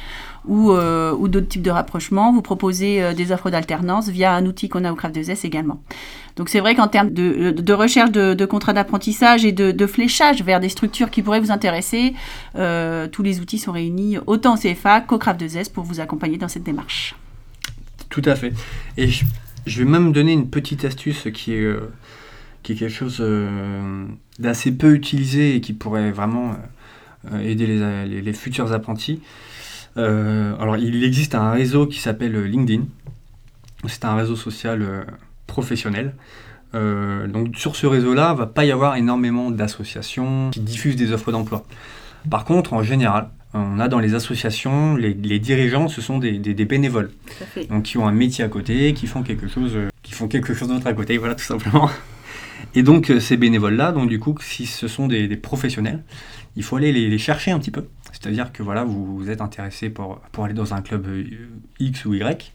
ou, 0.46 0.70
ou 0.70 1.28
d'autres 1.28 1.48
types 1.48 1.62
de 1.62 1.70
rapprochements. 1.70 2.32
Vous 2.32 2.42
proposez 2.42 3.14
des 3.14 3.32
offres 3.32 3.50
d'alternance 3.50 4.08
via 4.08 4.34
un 4.34 4.46
outil 4.46 4.68
qu'on 4.68 4.84
a 4.84 4.92
au 4.92 4.94
CRAF 4.94 5.12
2S 5.12 5.46
également. 5.46 5.80
Donc 6.36 6.50
c'est 6.50 6.60
vrai 6.60 6.74
qu'en 6.74 6.86
termes 6.86 7.10
de, 7.10 7.50
de, 7.50 7.72
recherche 7.72 8.12
de, 8.12 8.44
contrats 8.44 8.74
d'apprentissage 8.74 9.44
et 9.46 9.52
de, 9.52 9.86
fléchage 9.86 10.42
vers 10.42 10.60
des 10.60 10.68
structures 10.68 11.10
qui 11.10 11.22
pourraient 11.22 11.40
vous 11.40 11.50
intéresser, 11.50 12.12
euh, 12.56 13.08
tous 13.08 13.22
les 13.22 13.40
outils 13.40 13.58
sont 13.58 13.72
réunis 13.72 14.18
autant 14.26 14.54
au 14.54 14.58
CFA 14.58 15.00
qu'au 15.00 15.18
CRAF 15.18 15.38
2S 15.38 15.72
pour 15.72 15.84
vous 15.84 15.98
accompagner 15.98 16.36
dans 16.36 16.48
cette 16.48 16.62
démarche. 16.62 17.14
Tout 18.10 18.22
à 18.26 18.36
fait. 18.36 18.52
Et 18.98 19.08
je, 19.08 19.24
vais 19.78 19.90
même 19.90 20.12
donner 20.12 20.32
une 20.32 20.48
petite 20.48 20.84
astuce 20.84 21.28
qui 21.32 21.54
est, 21.54 21.62
euh, 21.62 21.90
quelque 22.62 22.88
chose 22.88 23.18
euh, 23.20 24.04
d'assez 24.38 24.72
peu 24.72 24.94
utilisé 24.94 25.56
et 25.56 25.60
qui 25.62 25.72
pourrait 25.72 26.10
vraiment 26.10 26.56
aider 27.42 27.66
les, 27.66 28.32
futurs 28.34 28.72
apprentis. 28.72 29.20
Alors 29.96 30.76
il 30.76 31.04
existe 31.04 31.34
un 31.34 31.50
réseau 31.50 31.86
qui 31.86 32.00
s'appelle 32.00 32.44
LinkedIn. 32.44 32.84
C'est 33.86 34.04
un 34.04 34.16
réseau 34.16 34.36
social. 34.36 35.04
Euh, 36.74 37.26
donc 37.26 37.56
sur 37.56 37.76
ce 37.76 37.86
réseau-là, 37.86 38.32
il 38.34 38.38
va 38.38 38.46
pas 38.46 38.64
y 38.64 38.72
avoir 38.72 38.96
énormément 38.96 39.50
d'associations 39.50 40.50
qui 40.50 40.60
diffusent 40.60 40.96
des 40.96 41.12
offres 41.12 41.32
d'emploi. 41.32 41.64
Par 42.28 42.44
contre, 42.44 42.72
en 42.72 42.82
général, 42.82 43.30
on 43.54 43.78
a 43.78 43.88
dans 43.88 44.00
les 44.00 44.14
associations, 44.14 44.96
les, 44.96 45.14
dirigeants, 45.38 45.88
ce 45.88 46.00
sont 46.00 46.18
des, 46.18 46.38
bénévoles, 46.64 47.10
donc 47.70 47.84
qui 47.84 47.96
ont 47.98 48.06
un 48.06 48.12
métier 48.12 48.44
à 48.44 48.48
côté, 48.48 48.92
qui 48.92 49.06
font 49.06 49.22
quelque 49.22 49.48
chose, 49.48 49.72
qui 50.02 50.12
font 50.12 50.28
quelque 50.28 50.52
chose 50.52 50.68
d'autre 50.68 50.86
à 50.86 50.92
côté, 50.92 51.16
voilà 51.16 51.34
tout 51.34 51.44
simplement. 51.44 51.88
Et 52.74 52.82
donc 52.82 53.12
ces 53.20 53.36
bénévoles-là, 53.36 53.92
donc 53.92 54.08
du 54.08 54.18
coup, 54.18 54.34
si 54.42 54.66
ce 54.66 54.88
sont 54.88 55.06
des, 55.06 55.34
professionnels, 55.36 56.02
il 56.56 56.64
faut 56.64 56.76
aller 56.76 56.92
les, 56.92 57.18
chercher 57.18 57.52
un 57.52 57.58
petit 57.58 57.70
peu. 57.70 57.86
C'est-à-dire 58.20 58.52
que 58.52 58.62
voilà, 58.62 58.84
vous, 58.84 59.30
êtes 59.30 59.40
intéressé 59.40 59.90
pour, 59.90 60.18
pour 60.32 60.44
aller 60.44 60.54
dans 60.54 60.74
un 60.74 60.82
club 60.82 61.06
X 61.78 62.04
ou 62.06 62.14
Y, 62.14 62.52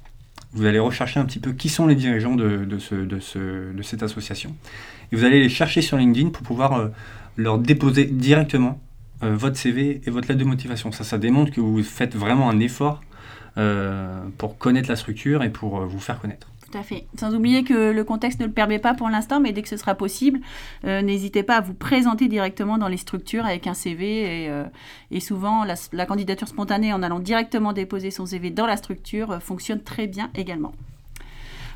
vous 0.54 0.66
allez 0.66 0.80
rechercher 0.80 1.20
un 1.20 1.26
petit 1.26 1.40
peu 1.40 1.54
qui 1.54 1.70
sont 1.70 1.88
les 1.88 1.96
dirigeants 1.96 2.36
de, 2.36 2.66
de, 2.66 2.80
ce, 2.80 2.96
de, 2.96 3.20
ce, 3.20 3.72
de 3.72 3.82
cette 3.84 4.04
association. 4.04 4.56
Et 5.12 5.16
vous 5.16 5.24
allez 5.24 5.40
les 5.40 5.50
chercher 5.50 5.82
sur 5.82 5.98
LinkedIn 5.98 6.30
pour 6.30 6.44
pouvoir 6.44 6.90
leur 7.38 7.58
déposer 7.58 8.06
directement 8.06 8.80
euh, 9.24 9.36
votre 9.36 9.56
CV 9.56 10.02
et 10.06 10.10
votre 10.10 10.28
lettre 10.28 10.40
de 10.40 10.46
motivation. 10.46 10.92
Ça, 10.92 11.04
ça 11.04 11.18
démontre 11.18 11.52
que 11.52 11.62
vous 11.62 11.84
faites 11.84 12.16
vraiment 12.16 12.50
un 12.50 12.60
effort 12.60 13.02
euh, 13.58 14.22
pour 14.38 14.58
connaître 14.58 14.90
la 14.90 14.96
structure 14.96 15.44
et 15.44 15.50
pour 15.50 15.80
euh, 15.80 15.86
vous 15.86 16.00
faire 16.00 16.20
connaître. 16.20 16.48
Tout 16.72 16.78
à 16.78 16.84
fait. 16.84 17.06
Sans 17.20 17.36
oublier 17.36 17.64
que 17.64 17.92
le 17.92 18.04
contexte 18.04 18.40
ne 18.40 18.46
le 18.46 18.52
permet 18.52 18.80
pas 18.80 18.94
pour 18.94 19.10
l'instant, 19.10 19.40
mais 19.40 19.52
dès 19.52 19.62
que 19.62 19.70
ce 19.70 19.78
sera 19.78 19.96
possible, 19.96 20.40
n'hésitez 20.84 21.44
pas 21.44 21.58
à 21.58 21.62
vous 21.62 21.74
présenter 21.74 22.28
directement 22.28 22.78
dans 22.78 22.88
les 22.88 22.98
structures 22.98 23.46
avec 23.46 23.68
un 23.68 23.74
CV. 23.74 24.46
Et, 24.46 24.52
et 25.12 25.20
souvent, 25.20 25.66
la, 25.66 25.76
la, 25.92 26.06
candidature 26.06 26.48
spontanée 26.48 26.94
en 26.94 27.04
allant 27.04 27.20
directement 27.20 27.74
déposer 27.74 28.10
son 28.12 28.26
CV 28.26 28.52
dans 28.52 28.66
la 28.66 28.78
structure 28.78 29.42
fonctionne 29.42 29.82
très 29.82 30.08
bien 30.08 30.30
également. 30.36 30.72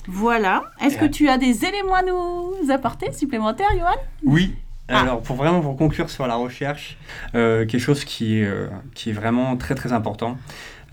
Voilà. 0.07 0.63
Est-ce 0.81 0.97
que 0.97 1.05
tu 1.05 1.27
as 1.27 1.37
des 1.37 1.65
éléments 1.65 1.95
à 1.95 2.03
nous 2.03 2.71
apporter 2.71 3.11
supplémentaires, 3.11 3.71
Johan? 3.77 3.95
Oui, 4.23 4.55
ah. 4.87 5.01
Alors, 5.01 5.21
pour 5.21 5.35
vraiment 5.35 5.61
pour 5.61 5.75
conclure 5.77 6.09
sur 6.09 6.27
la 6.27 6.35
recherche, 6.35 6.97
euh, 7.33 7.65
quelque 7.65 7.81
chose 7.81 8.05
qui 8.05 8.39
est, 8.39 8.45
euh, 8.45 8.67
qui 8.93 9.09
est 9.09 9.13
vraiment 9.13 9.57
très 9.57 9.73
très 9.73 9.93
important, 9.93 10.37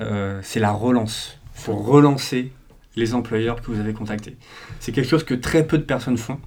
euh, 0.00 0.40
c'est 0.42 0.60
la 0.60 0.72
relance. 0.72 1.38
Il 1.56 1.60
faut 1.60 1.76
relancer 1.76 2.52
les 2.96 3.14
employeurs 3.14 3.60
que 3.62 3.70
vous 3.70 3.80
avez 3.80 3.92
contactés. 3.92 4.36
C'est 4.80 4.92
quelque 4.92 5.08
chose 5.08 5.24
que 5.24 5.34
très 5.34 5.66
peu 5.66 5.78
de 5.78 5.82
personnes 5.82 6.18
font 6.18 6.38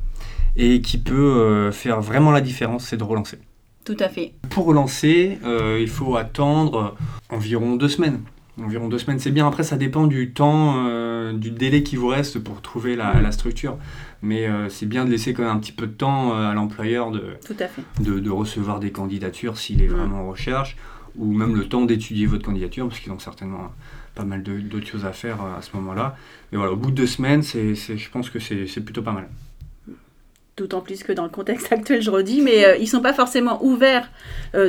et 0.55 0.81
qui 0.81 0.97
peut 0.97 1.69
faire 1.71 1.99
vraiment 2.01 2.31
la 2.31 2.39
différence, 2.39 2.85
c'est 2.85 2.97
de 2.97 3.03
relancer. 3.03 3.39
Tout 3.83 3.97
à 3.99 4.07
fait. 4.07 4.33
Pour 4.49 4.65
relancer, 4.65 5.37
il 5.79 5.89
faut 5.89 6.15
attendre 6.15 6.95
environ 7.29 7.75
deux 7.75 7.89
semaines. 7.89 8.21
Environ 8.61 8.87
deux 8.87 8.99
semaines, 8.99 9.19
c'est 9.19 9.31
bien. 9.31 9.45
Après, 9.47 9.63
ça 9.63 9.75
dépend 9.75 10.07
du 10.07 10.31
temps, 10.31 11.33
du 11.33 11.51
délai 11.51 11.83
qui 11.83 11.97
vous 11.97 12.07
reste 12.07 12.39
pour 12.39 12.61
trouver 12.61 12.95
la, 12.95 13.19
la 13.19 13.33
structure 13.33 13.77
mais 14.25 14.47
euh, 14.47 14.69
c'est 14.69 14.87
bien 14.87 15.05
de 15.05 15.11
laisser 15.11 15.33
quand 15.33 15.43
même 15.43 15.55
un 15.55 15.59
petit 15.59 15.71
peu 15.71 15.87
de 15.87 15.93
temps 15.93 16.33
euh, 16.33 16.49
à 16.49 16.53
l'employeur 16.53 17.11
de, 17.11 17.37
de, 17.99 18.29
recevoir 18.29 18.79
des 18.79 18.91
candidatures 18.91 19.57
s'il 19.57 19.81
est 19.81 19.87
mm. 19.87 19.93
vraiment 19.93 20.21
en 20.21 20.29
recherche, 20.29 20.75
ou 21.15 21.31
même 21.31 21.55
le 21.55 21.67
temps 21.67 21.85
d'étudier 21.85 22.25
votre 22.25 22.43
candidature, 22.43 22.87
parce 22.87 22.99
qu'ils 22.99 23.11
ont 23.11 23.19
certainement 23.19 23.71
pas 24.15 24.23
mal 24.23 24.43
d'autres 24.43 24.87
choses 24.87 25.05
à 25.05 25.13
faire 25.13 25.43
euh, 25.43 25.57
à 25.57 25.61
ce 25.61 25.75
moment-là. 25.75 26.17
Mais 26.51 26.57
voilà, 26.57 26.73
au 26.73 26.75
bout 26.75 26.91
de 26.91 26.95
deux 26.95 27.07
semaines, 27.07 27.43
je 27.43 28.09
pense 28.09 28.29
que 28.29 28.39
c'est 28.39 28.81
plutôt 28.81 29.01
pas 29.01 29.11
mal. 29.11 29.27
D'autant 30.57 30.79
plus 30.79 31.03
que 31.03 31.11
dans 31.11 31.23
le 31.23 31.29
contexte 31.29 31.71
actuel, 31.73 32.01
je 32.01 32.09
redis, 32.09 32.41
mais 32.41 32.77
ils 32.79 32.83
ne 32.83 32.87
sont 32.87 33.01
pas 33.01 33.13
forcément 33.13 33.63
ouverts 33.63 34.09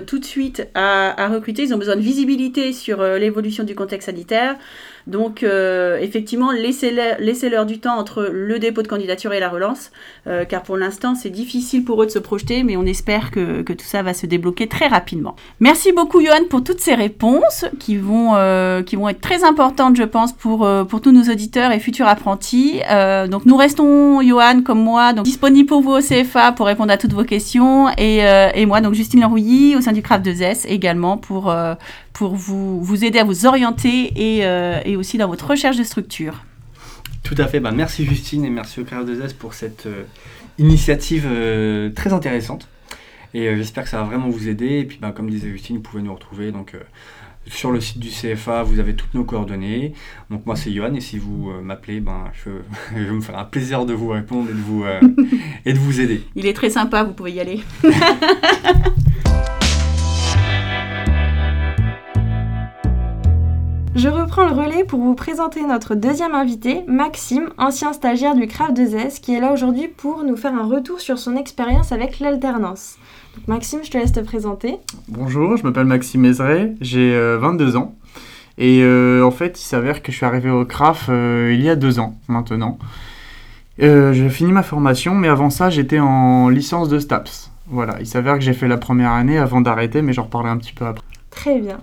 tout 0.07 0.19
de 0.19 0.25
suite 0.25 0.69
à, 0.75 1.23
à, 1.23 1.29
recruter. 1.29 1.63
Ils 1.63 1.75
ont 1.75 1.79
besoin 1.79 1.97
de 1.97 2.01
visibilité 2.01 2.73
sur 2.73 3.03
l'évolution 3.03 3.63
du 3.63 3.77
contexte 3.77 4.07
sanitaire. 4.07 4.57
Donc, 5.07 5.45
euh, 5.45 5.99
effectivement, 6.01 6.51
laissez-leur 6.51 7.67
du 7.67 7.79
temps 7.79 7.97
entre 7.97 8.29
le 8.33 8.59
dépôt 8.59 8.83
de 8.83 8.89
candidature 8.89 9.33
et 9.33 9.39
la 9.39 9.49
relance, 9.49 9.93
euh, 10.27 10.45
car 10.45 10.63
pour 10.63 10.77
l'instant, 10.77 11.15
c'est 11.15 11.31
difficile 11.31 11.85
pour 11.85 12.03
eux 12.03 12.07
de 12.07 12.11
se 12.11 12.19
projeter, 12.19 12.65
mais 12.65 12.77
on 12.77 12.85
espère 12.85 13.31
que, 13.31 13.63
tout 13.63 13.85
ça 13.85 14.03
va 14.03 14.15
se 14.15 14.27
débloquer 14.27 14.67
très 14.67 14.89
rapidement. 14.89 15.37
Merci 15.61 15.93
beaucoup, 15.93 16.21
Johan, 16.21 16.45
pour 16.49 16.65
toutes 16.65 16.81
ces 16.81 16.95
réponses 16.95 17.67
qui 17.79 17.97
vont, 17.97 18.33
euh, 18.35 18.83
qui 18.83 18.97
vont 18.97 19.09
être 19.09 19.21
très 19.21 19.45
importantes, 19.45 19.97
je 19.97 20.03
pense, 20.03 20.33
pour, 20.33 20.69
pour 20.89 21.01
tous 21.01 21.13
nos 21.13 21.31
auditeurs 21.31 21.73
et 21.73 21.79
futurs 21.79 22.09
apprentis. 22.09 22.81
donc, 23.29 23.47
nous 23.47 23.57
restons, 23.57 24.23
Johan, 24.23 24.63
comme 24.63 24.81
moi, 24.81 25.13
donc, 25.13 25.25
disponibles 25.25 25.69
pour 25.69 25.83
vous 25.83 25.93
au 25.93 26.01
CFA 26.01 26.53
pour 26.53 26.67
répondre 26.67 26.93
à 26.93 26.97
toutes 26.97 27.13
vos 27.13 27.25
questions, 27.25 27.89
et, 27.97 28.23
et 28.55 28.67
moi, 28.67 28.81
donc 28.81 28.95
Justine 28.95 29.21
Lerouilly, 29.21 29.77
au 29.77 29.81
sein 29.81 29.93
du 29.93 30.03
Craft 30.03 30.27
2S, 30.27 30.67
également 30.67 31.17
pour 31.17 31.55
pour 32.17 32.35
vous, 32.35 32.83
vous 32.83 33.05
aider 33.05 33.19
à 33.19 33.25
vous 33.25 33.45
orienter 33.45 34.11
et, 34.17 34.47
euh, 34.47 34.81
et, 34.87 34.97
aussi 34.97 35.19
dans 35.19 35.29
votre 35.29 35.51
recherche 35.51 35.77
de 35.77 35.83
structure. 35.83 36.45
Tout 37.23 37.35
à 37.37 37.47
fait. 37.47 37.61
Bah, 37.61 37.73
merci 37.73 38.07
Justine 38.07 38.47
et 38.47 38.49
merci 38.49 38.81
au 38.81 38.85
Craft 38.85 39.07
2S 39.07 39.35
pour 39.35 39.53
cette 39.53 39.85
euh, 39.85 40.05
initiative 40.57 41.27
euh, 41.31 41.91
très 41.91 42.15
intéressante. 42.15 42.69
Et 43.35 43.55
j'espère 43.55 43.85
que 43.85 43.91
ça 43.91 43.99
va 43.99 44.05
vraiment 44.05 44.31
vous 44.31 44.49
aider. 44.49 44.79
Et 44.79 44.85
puis, 44.85 44.97
bah, 44.99 45.13
comme 45.15 45.29
disait 45.29 45.51
Justine, 45.51 45.77
vous 45.77 45.83
pouvez 45.83 46.03
nous 46.03 46.15
retrouver 46.15 46.53
donc, 46.53 46.75
sur 47.49 47.71
le 47.71 47.83
site 47.83 47.99
du 47.99 48.09
CFA. 48.09 48.63
Vous 48.63 48.81
avez 48.81 48.95
toutes 48.95 49.13
nos 49.13 49.25
coordonnées. 49.25 49.93
Donc 50.31 50.47
moi, 50.47 50.57
c'est 50.57 50.73
Johan. 50.73 50.95
Et 50.95 51.03
si 51.03 51.19
vous 51.19 51.53
m'appelez, 51.63 52.01
ben, 52.01 52.31
je, 52.33 52.51
je, 52.97 53.03
vais 53.03 53.11
me 53.11 53.21
faire 53.21 53.37
un 53.37 53.45
plaisir 53.45 53.85
de 53.85 53.93
vous 53.93 54.09
répondre 54.09 54.49
et 54.49 54.55
de 54.55 54.59
vous, 54.59 54.85
et 55.67 55.73
de 55.75 55.79
vous 55.79 56.01
aider. 56.01 56.23
Il 56.35 56.47
est 56.47 56.55
très 56.55 56.71
sympa. 56.71 57.05
Vous 57.05 57.13
pouvez 57.13 57.33
y 57.33 57.41
aller. 57.41 57.61
Je 63.97 64.11
reprends 64.11 64.45
le 64.45 64.53
relais 64.53 64.85
pour 64.85 65.01
vous 65.01 65.15
présenter 65.15 65.63
notre 65.65 65.95
deuxième 65.95 66.35
invité, 66.35 66.83
Maxime, 66.87 67.49
ancien 67.57 67.95
stagiaire 67.95 68.35
du 68.35 68.47
CRAF 68.47 68.75
2S, 68.75 69.23
qui 69.23 69.35
est 69.35 69.41
là 69.41 69.55
aujourd'hui 69.55 69.89
pour 69.89 70.23
nous 70.23 70.37
faire 70.37 70.53
un 70.53 70.67
retour 70.67 71.01
sur 71.01 71.19
son 71.19 71.35
expérience 71.35 71.93
avec 71.93 72.21
l'alternance. 72.21 72.99
Maxime, 73.49 73.79
je 73.83 73.91
te 73.91 73.97
laisse 73.97 74.13
te 74.13 74.21
présenter. 74.21 74.77
Bonjour, 75.09 75.57
je 75.57 75.63
m'appelle 75.63 75.87
Maxime 75.87 76.27
Ezray, 76.27 76.77
j'ai 76.83 77.19
22 77.39 77.75
euh, 77.75 77.79
ans. 77.79 77.95
Et 78.59 78.83
euh, 78.83 79.25
en 79.25 79.31
fait, 79.31 79.59
il 79.59 79.65
s'avère 79.65 80.03
que 80.03 80.13
je 80.13 80.19
suis 80.19 80.27
arrivé 80.27 80.51
au 80.51 80.67
CRAF 80.67 81.07
euh, 81.09 81.55
il 81.55 81.63
y 81.63 81.71
a 81.71 81.75
deux 81.75 81.99
ans 81.99 82.19
maintenant. 82.29 82.77
j'ai 83.79 84.29
fini 84.29 84.53
ma 84.53 84.63
formation, 84.63 85.15
mais 85.15 85.29
avant 85.29 85.49
ça, 85.49 85.71
j'étais 85.71 86.01
en 86.01 86.51
licence 86.51 86.91
de 86.91 86.99
STAPS. 86.99 87.51
Voilà, 87.69 87.97
il 88.01 88.07
s'avère 88.07 88.35
que 88.35 88.43
j'ai 88.43 88.53
fait 88.53 88.69
la 88.69 88.77
première 88.77 89.13
année 89.13 89.39
avant 89.39 89.63
d'arrêter, 89.63 90.03
mais 90.03 90.13
j'en 90.13 90.25
reparlerai 90.25 90.51
un 90.51 90.59
petit 90.59 90.75
peu 90.75 90.85
après. 90.85 91.07
Très 91.31 91.61
bien. 91.61 91.79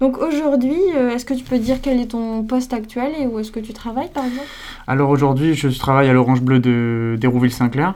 Donc 0.00 0.18
aujourd'hui, 0.18 0.78
euh, 0.94 1.10
est-ce 1.10 1.24
que 1.24 1.34
tu 1.34 1.42
peux 1.42 1.58
dire 1.58 1.78
quel 1.82 2.00
est 2.00 2.12
ton 2.12 2.44
poste 2.44 2.72
actuel 2.72 3.12
et 3.18 3.26
où 3.26 3.40
est-ce 3.40 3.50
que 3.50 3.58
tu 3.58 3.72
travailles 3.72 4.10
par 4.14 4.24
exemple? 4.24 4.46
Alors 4.86 5.10
aujourd'hui, 5.10 5.54
je 5.54 5.68
travaille 5.68 6.08
à 6.08 6.12
l'Orange 6.12 6.40
Bleu 6.40 6.60
de 6.60 7.16
d'Hérouville-Saint-Clair. 7.20 7.94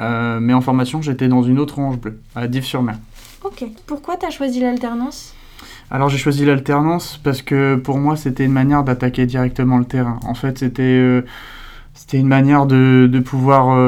Euh, 0.00 0.40
mais 0.40 0.54
en 0.54 0.60
formation, 0.60 1.02
j'étais 1.02 1.28
dans 1.28 1.42
une 1.42 1.58
autre 1.58 1.78
Orange 1.78 1.98
Bleu, 1.98 2.20
à 2.34 2.48
Dives-sur-Mer. 2.48 2.96
Ok. 3.44 3.64
Pourquoi 3.86 4.16
tu 4.16 4.26
as 4.26 4.30
choisi 4.30 4.60
l'alternance? 4.60 5.34
Alors 5.90 6.08
j'ai 6.08 6.18
choisi 6.18 6.44
l'alternance 6.44 7.20
parce 7.22 7.42
que 7.42 7.76
pour 7.76 7.98
moi 7.98 8.16
c'était 8.16 8.44
une 8.44 8.52
manière 8.52 8.82
d'attaquer 8.82 9.26
directement 9.26 9.78
le 9.78 9.84
terrain. 9.84 10.18
En 10.26 10.34
fait 10.34 10.58
c'était 10.58 10.82
euh, 10.82 11.22
c'était 11.94 12.18
une 12.18 12.28
manière 12.28 12.66
de, 12.66 13.08
de 13.10 13.20
pouvoir 13.20 13.78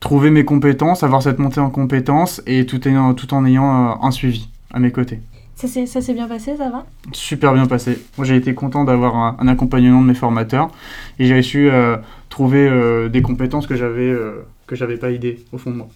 trouver 0.00 0.30
mes 0.30 0.44
compétences, 0.44 1.02
avoir 1.02 1.22
cette 1.22 1.38
montée 1.38 1.60
en 1.60 1.70
compétences 1.70 2.42
et 2.46 2.64
tout, 2.64 2.78
tout 2.78 3.34
en 3.34 3.44
ayant 3.44 4.02
un 4.02 4.10
suivi 4.10 4.48
à 4.72 4.78
mes 4.78 4.90
côtés. 4.90 5.20
Ça 5.56 5.68
s'est 5.68 6.14
bien 6.14 6.26
passé, 6.26 6.56
ça 6.56 6.68
va? 6.68 6.84
Super 7.12 7.54
bien 7.54 7.66
passé. 7.66 7.98
Moi, 8.18 8.26
j'ai 8.26 8.36
été 8.36 8.54
content 8.54 8.84
d'avoir 8.84 9.16
un, 9.16 9.48
accompagnement 9.48 10.02
de 10.02 10.06
mes 10.06 10.14
formateurs 10.14 10.70
et 11.18 11.26
j'ai 11.26 11.42
su 11.42 11.70
euh, 11.70 11.96
trouver 12.28 12.68
euh, 12.68 13.08
des 13.08 13.22
compétences 13.22 13.66
que 13.66 13.76
j'avais 13.76 14.10
euh, 14.10 14.44
que 14.66 14.74
j'avais 14.74 14.96
pas 14.96 15.10
idée 15.10 15.44
au 15.52 15.58
fond 15.58 15.70
de 15.70 15.76
moi. 15.76 15.88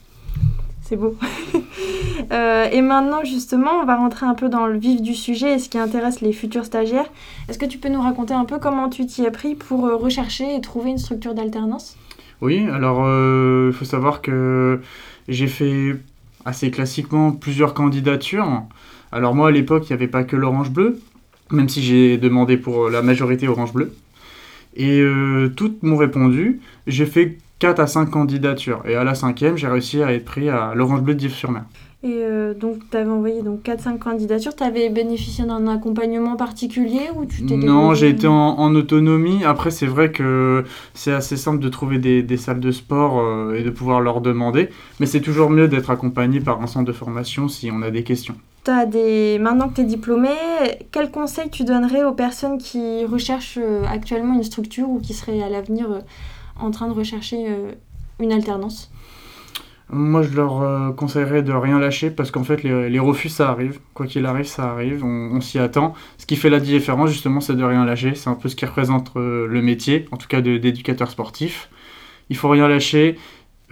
C'est 0.81 0.97
beau. 0.97 1.17
et 2.73 2.81
maintenant, 2.81 3.25
justement, 3.25 3.73
on 3.83 3.85
va 3.85 3.97
rentrer 3.97 4.27
un 4.27 4.35
peu 4.35 4.49
dans 4.49 4.67
le 4.67 4.79
vif 4.79 5.03
du 5.03 5.15
sujet 5.15 5.55
et 5.55 5.59
ce 5.59 5.69
qui 5.69 5.79
intéresse 5.79 6.21
les 6.21 6.33
futurs 6.33 6.65
stagiaires. 6.65 7.11
Est-ce 7.49 7.59
que 7.59 7.67
tu 7.67 7.79
peux 7.79 7.89
nous 7.89 8.01
raconter 8.01 8.35
un 8.35 8.45
peu 8.45 8.59
comment 8.59 8.89
tu 8.89 9.05
t'y 9.07 9.25
es 9.25 9.31
pris 9.31 9.55
pour 9.55 9.83
rechercher 10.01 10.55
et 10.55 10.61
trouver 10.61 10.91
une 10.91 10.99
structure 10.99 11.35
d'alternance? 11.35 11.97
Oui, 12.41 12.67
alors 12.73 13.01
il 13.69 13.73
faut 13.75 13.85
savoir 13.85 14.23
que 14.23 14.81
j'ai 15.29 15.49
fait 15.49 15.97
assez 16.47 16.71
classiquement 16.71 17.33
plusieurs 17.33 17.75
candidatures. 17.75 18.63
Alors 19.13 19.35
moi 19.35 19.49
à 19.49 19.51
l'époque 19.51 19.85
il 19.89 19.93
n'y 19.93 19.95
avait 19.95 20.09
pas 20.09 20.25
que 20.25 20.37
l'orange 20.37 20.71
bleu, 20.71 21.01
même 21.51 21.69
si 21.69 21.83
j'ai 21.83 22.19
demandé 22.19 22.57
pour 22.57 22.91
la 22.91 23.03
majorité 23.03 23.49
orange 23.49 23.73
bleu. 23.73 23.93
Et 24.77 25.01
euh, 25.01 25.49
toutes 25.49 25.83
m'ont 25.83 25.97
répondu. 25.97 26.61
J'ai 26.87 27.07
fait 27.07 27.39
4 27.59 27.81
à 27.81 27.87
5 27.87 28.07
candidatures. 28.07 28.83
Et 28.87 28.95
à 28.95 29.05
la 29.05 29.15
cinquième, 29.15 29.57
j'ai 29.57 29.67
réussi 29.67 30.03
à 30.03 30.13
être 30.13 30.25
pris 30.25 30.49
à 30.49 30.73
l'Orange 30.75 31.03
Bleu 31.03 31.15
de 31.15 31.19
Dives-sur-Mer. 31.21 31.65
Et 32.05 32.23
euh, 32.23 32.55
donc, 32.55 32.79
tu 32.93 32.97
avais 32.97 33.11
envoyé 33.11 33.43
donc 33.43 33.65
4-5 33.65 33.99
candidatures. 33.99 34.55
Tu 34.55 34.63
avais 34.63 34.89
bénéficié 34.89 35.45
d'un 35.45 35.67
accompagnement 35.67 36.37
particulier 36.37 37.09
ou 37.17 37.27
tu 37.27 37.45
t'es 37.45 37.57
Non, 37.57 37.95
j'ai 37.95 38.09
été 38.09 38.29
en, 38.29 38.73
autonomie. 38.77 39.45
Après, 39.45 39.73
c'est 39.73 39.87
vrai 39.87 40.13
que 40.13 40.63
c'est 40.95 41.13
assez 41.13 41.37
simple 41.37 41.59
de 41.59 41.69
trouver 41.69 41.99
des, 41.99 42.37
salles 42.37 42.61
de 42.61 42.71
sport 42.71 43.19
euh, 43.19 43.55
et 43.55 43.65
de 43.65 43.71
pouvoir 43.71 44.01
leur 44.01 44.21
demander. 44.21 44.69
Mais 45.01 45.07
c'est 45.07 45.21
toujours 45.21 45.51
mieux 45.51 45.67
d'être 45.67 45.91
accompagné 45.91 46.39
par 46.39 46.63
un 46.63 46.69
centre 46.69 46.87
de 46.87 46.93
formation 46.93 47.49
si 47.49 47.69
on 47.73 47.83
a 47.83 47.91
des 47.91 48.05
questions. 48.05 48.37
As 48.69 48.87
des... 48.87 49.39
Maintenant 49.39 49.69
que 49.69 49.77
tu 49.77 49.81
es 49.81 49.85
diplômé, 49.85 50.29
quels 50.93 51.11
conseils 51.11 51.49
tu 51.49 51.65
donnerais 51.65 52.05
aux 52.05 52.13
personnes 52.13 52.59
qui 52.59 53.05
recherchent 53.07 53.59
euh, 53.61 53.83
actuellement 53.91 54.35
une 54.35 54.43
structure 54.43 54.91
ou 54.91 55.01
qui 55.01 55.15
seraient 55.15 55.43
à 55.43 55.49
l'avenir 55.49 55.89
en 56.61 56.71
train 56.71 56.87
de 56.87 56.93
rechercher 56.93 57.47
une 58.21 58.33
alternance? 58.33 58.91
Moi, 59.91 60.23
je 60.23 60.37
leur 60.37 60.61
euh, 60.61 60.91
conseillerais 60.93 61.43
de 61.43 61.53
rien 61.53 61.79
lâcher 61.79 62.11
parce 62.11 62.31
qu'en 62.31 62.45
fait, 62.45 62.63
les, 62.63 62.99
refus, 62.99 63.31
ça 63.31 63.49
arrive. 63.49 63.81
Quoi 63.95 64.07
qu'il 64.07 64.27
arrive, 64.27 64.45
ça 64.45 64.71
arrive. 64.71 65.03
On, 65.03 65.41
s'y 65.41 65.59
attend. 65.59 65.95
Ce 66.19 66.27
qui 66.27 66.37
fait 66.37 66.51
la 66.51 66.61
différence, 66.61 67.11
justement, 67.11 67.41
c'est 67.41 67.55
de 67.55 67.65
rien 67.65 67.87
lâcher. 67.87 68.15
C'est 68.15 68.29
un 68.29 68.35
peu 68.35 68.51
ce 68.51 68.57
qui 68.57 68.67
représente 68.67 69.13
euh, 69.17 69.47
le 69.47 69.63
métier, 69.63 70.07
en 70.13 70.19
tout 70.19 70.29
cas 70.29 70.43
d'éducateur 70.43 71.11
sportif. 71.11 71.71
Il 72.29 72.37
faut 72.37 72.51
rien 72.51 72.69
lâcher. 72.69 73.17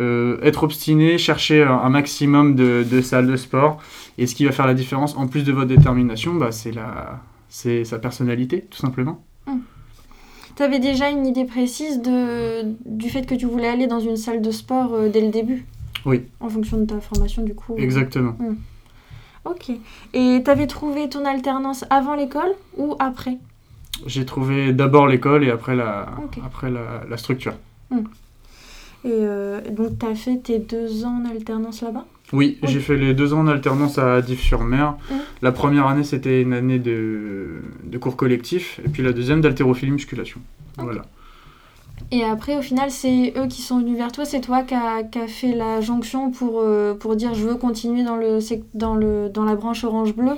Euh, 0.00 0.38
être 0.42 0.62
obstiné, 0.64 1.18
chercher 1.18 1.62
un, 1.62 1.72
un 1.72 1.88
maximum 1.88 2.54
de, 2.54 2.84
de 2.88 3.00
salles 3.00 3.26
de 3.26 3.36
sport. 3.36 3.78
Et 4.18 4.26
ce 4.26 4.34
qui 4.34 4.44
va 4.44 4.52
faire 4.52 4.66
la 4.66 4.74
différence, 4.74 5.16
en 5.16 5.26
plus 5.26 5.44
de 5.44 5.52
votre 5.52 5.68
détermination, 5.68 6.34
bah, 6.34 6.52
c'est 6.52 6.72
la, 6.72 7.20
sa 7.48 7.98
personnalité, 7.98 8.66
tout 8.70 8.78
simplement. 8.78 9.22
Tu 10.56 10.62
avais 10.62 10.78
déjà 10.78 11.10
une 11.10 11.26
idée 11.26 11.44
précise 11.44 12.00
de, 12.00 12.62
du 12.86 13.10
fait 13.10 13.26
que 13.26 13.34
tu 13.34 13.44
voulais 13.44 13.68
aller 13.68 13.86
dans 13.86 14.00
une 14.00 14.16
salle 14.16 14.40
de 14.40 14.50
sport 14.50 14.94
euh, 14.94 15.10
dès 15.10 15.20
le 15.20 15.28
début? 15.30 15.66
Oui. 16.06 16.22
En 16.40 16.48
fonction 16.48 16.78
de 16.78 16.86
ta 16.86 16.98
formation, 16.98 17.42
du 17.42 17.54
coup. 17.54 17.74
euh, 17.74 17.82
Exactement. 17.82 18.34
Ok. 19.44 19.70
Et 20.14 20.42
tu 20.42 20.50
avais 20.50 20.66
trouvé 20.66 21.10
ton 21.10 21.26
alternance 21.26 21.84
avant 21.90 22.14
l'école 22.14 22.54
ou 22.78 22.96
après? 22.98 23.36
J'ai 24.06 24.24
trouvé 24.24 24.72
d'abord 24.72 25.06
l'école 25.08 25.44
et 25.44 25.50
après 25.50 25.76
la, 25.76 26.06
après 26.44 26.70
la, 26.70 27.02
la 27.08 27.16
structure. 27.18 27.54
Et 29.06 29.10
euh, 29.12 29.60
donc, 29.70 29.98
tu 29.98 30.06
as 30.06 30.14
fait 30.14 30.36
tes 30.42 30.58
deux 30.58 31.04
ans 31.04 31.22
en 31.24 31.30
alternance 31.30 31.80
là-bas? 31.82 32.04
Oui, 32.32 32.58
Oui. 32.60 32.68
j'ai 32.72 32.80
fait 32.80 32.96
les 32.96 33.14
deux 33.14 33.32
ans 33.34 33.40
en 33.40 33.46
alternance 33.46 33.98
à 33.98 34.20
Dives-sur-Mer. 34.20 34.96
Mhm. 35.10 35.16
La 35.42 35.52
première 35.52 35.86
année, 35.86 36.02
c'était 36.02 36.42
une 36.42 36.52
année 36.52 36.80
de, 36.80 37.60
de 37.84 37.98
cours 37.98 38.16
collectifs, 38.16 38.80
et 38.84 38.88
puis 38.88 39.02
la 39.04 39.12
deuxième 39.12 39.40
d'haltérophilie 39.40 39.92
musculation. 39.92 40.40
Voilà. 40.76 41.02
Et 42.12 42.22
après, 42.24 42.56
au 42.56 42.62
final, 42.62 42.90
c'est 42.90 43.32
eux 43.36 43.46
qui 43.48 43.62
sont 43.62 43.80
venus 43.80 43.96
vers 43.96 44.12
toi, 44.12 44.24
c'est 44.24 44.40
toi 44.40 44.62
qui 44.62 44.74
as 44.74 45.02
fait 45.26 45.54
la 45.54 45.80
jonction 45.80 46.30
pour, 46.30 46.60
euh, 46.60 46.94
pour 46.94 47.16
dire 47.16 47.34
je 47.34 47.42
veux 47.46 47.56
continuer 47.56 48.04
dans, 48.04 48.16
le, 48.16 48.38
dans, 48.74 48.94
le, 48.94 49.28
dans 49.28 49.44
la 49.44 49.56
branche 49.56 49.82
orange-bleu 49.84 50.32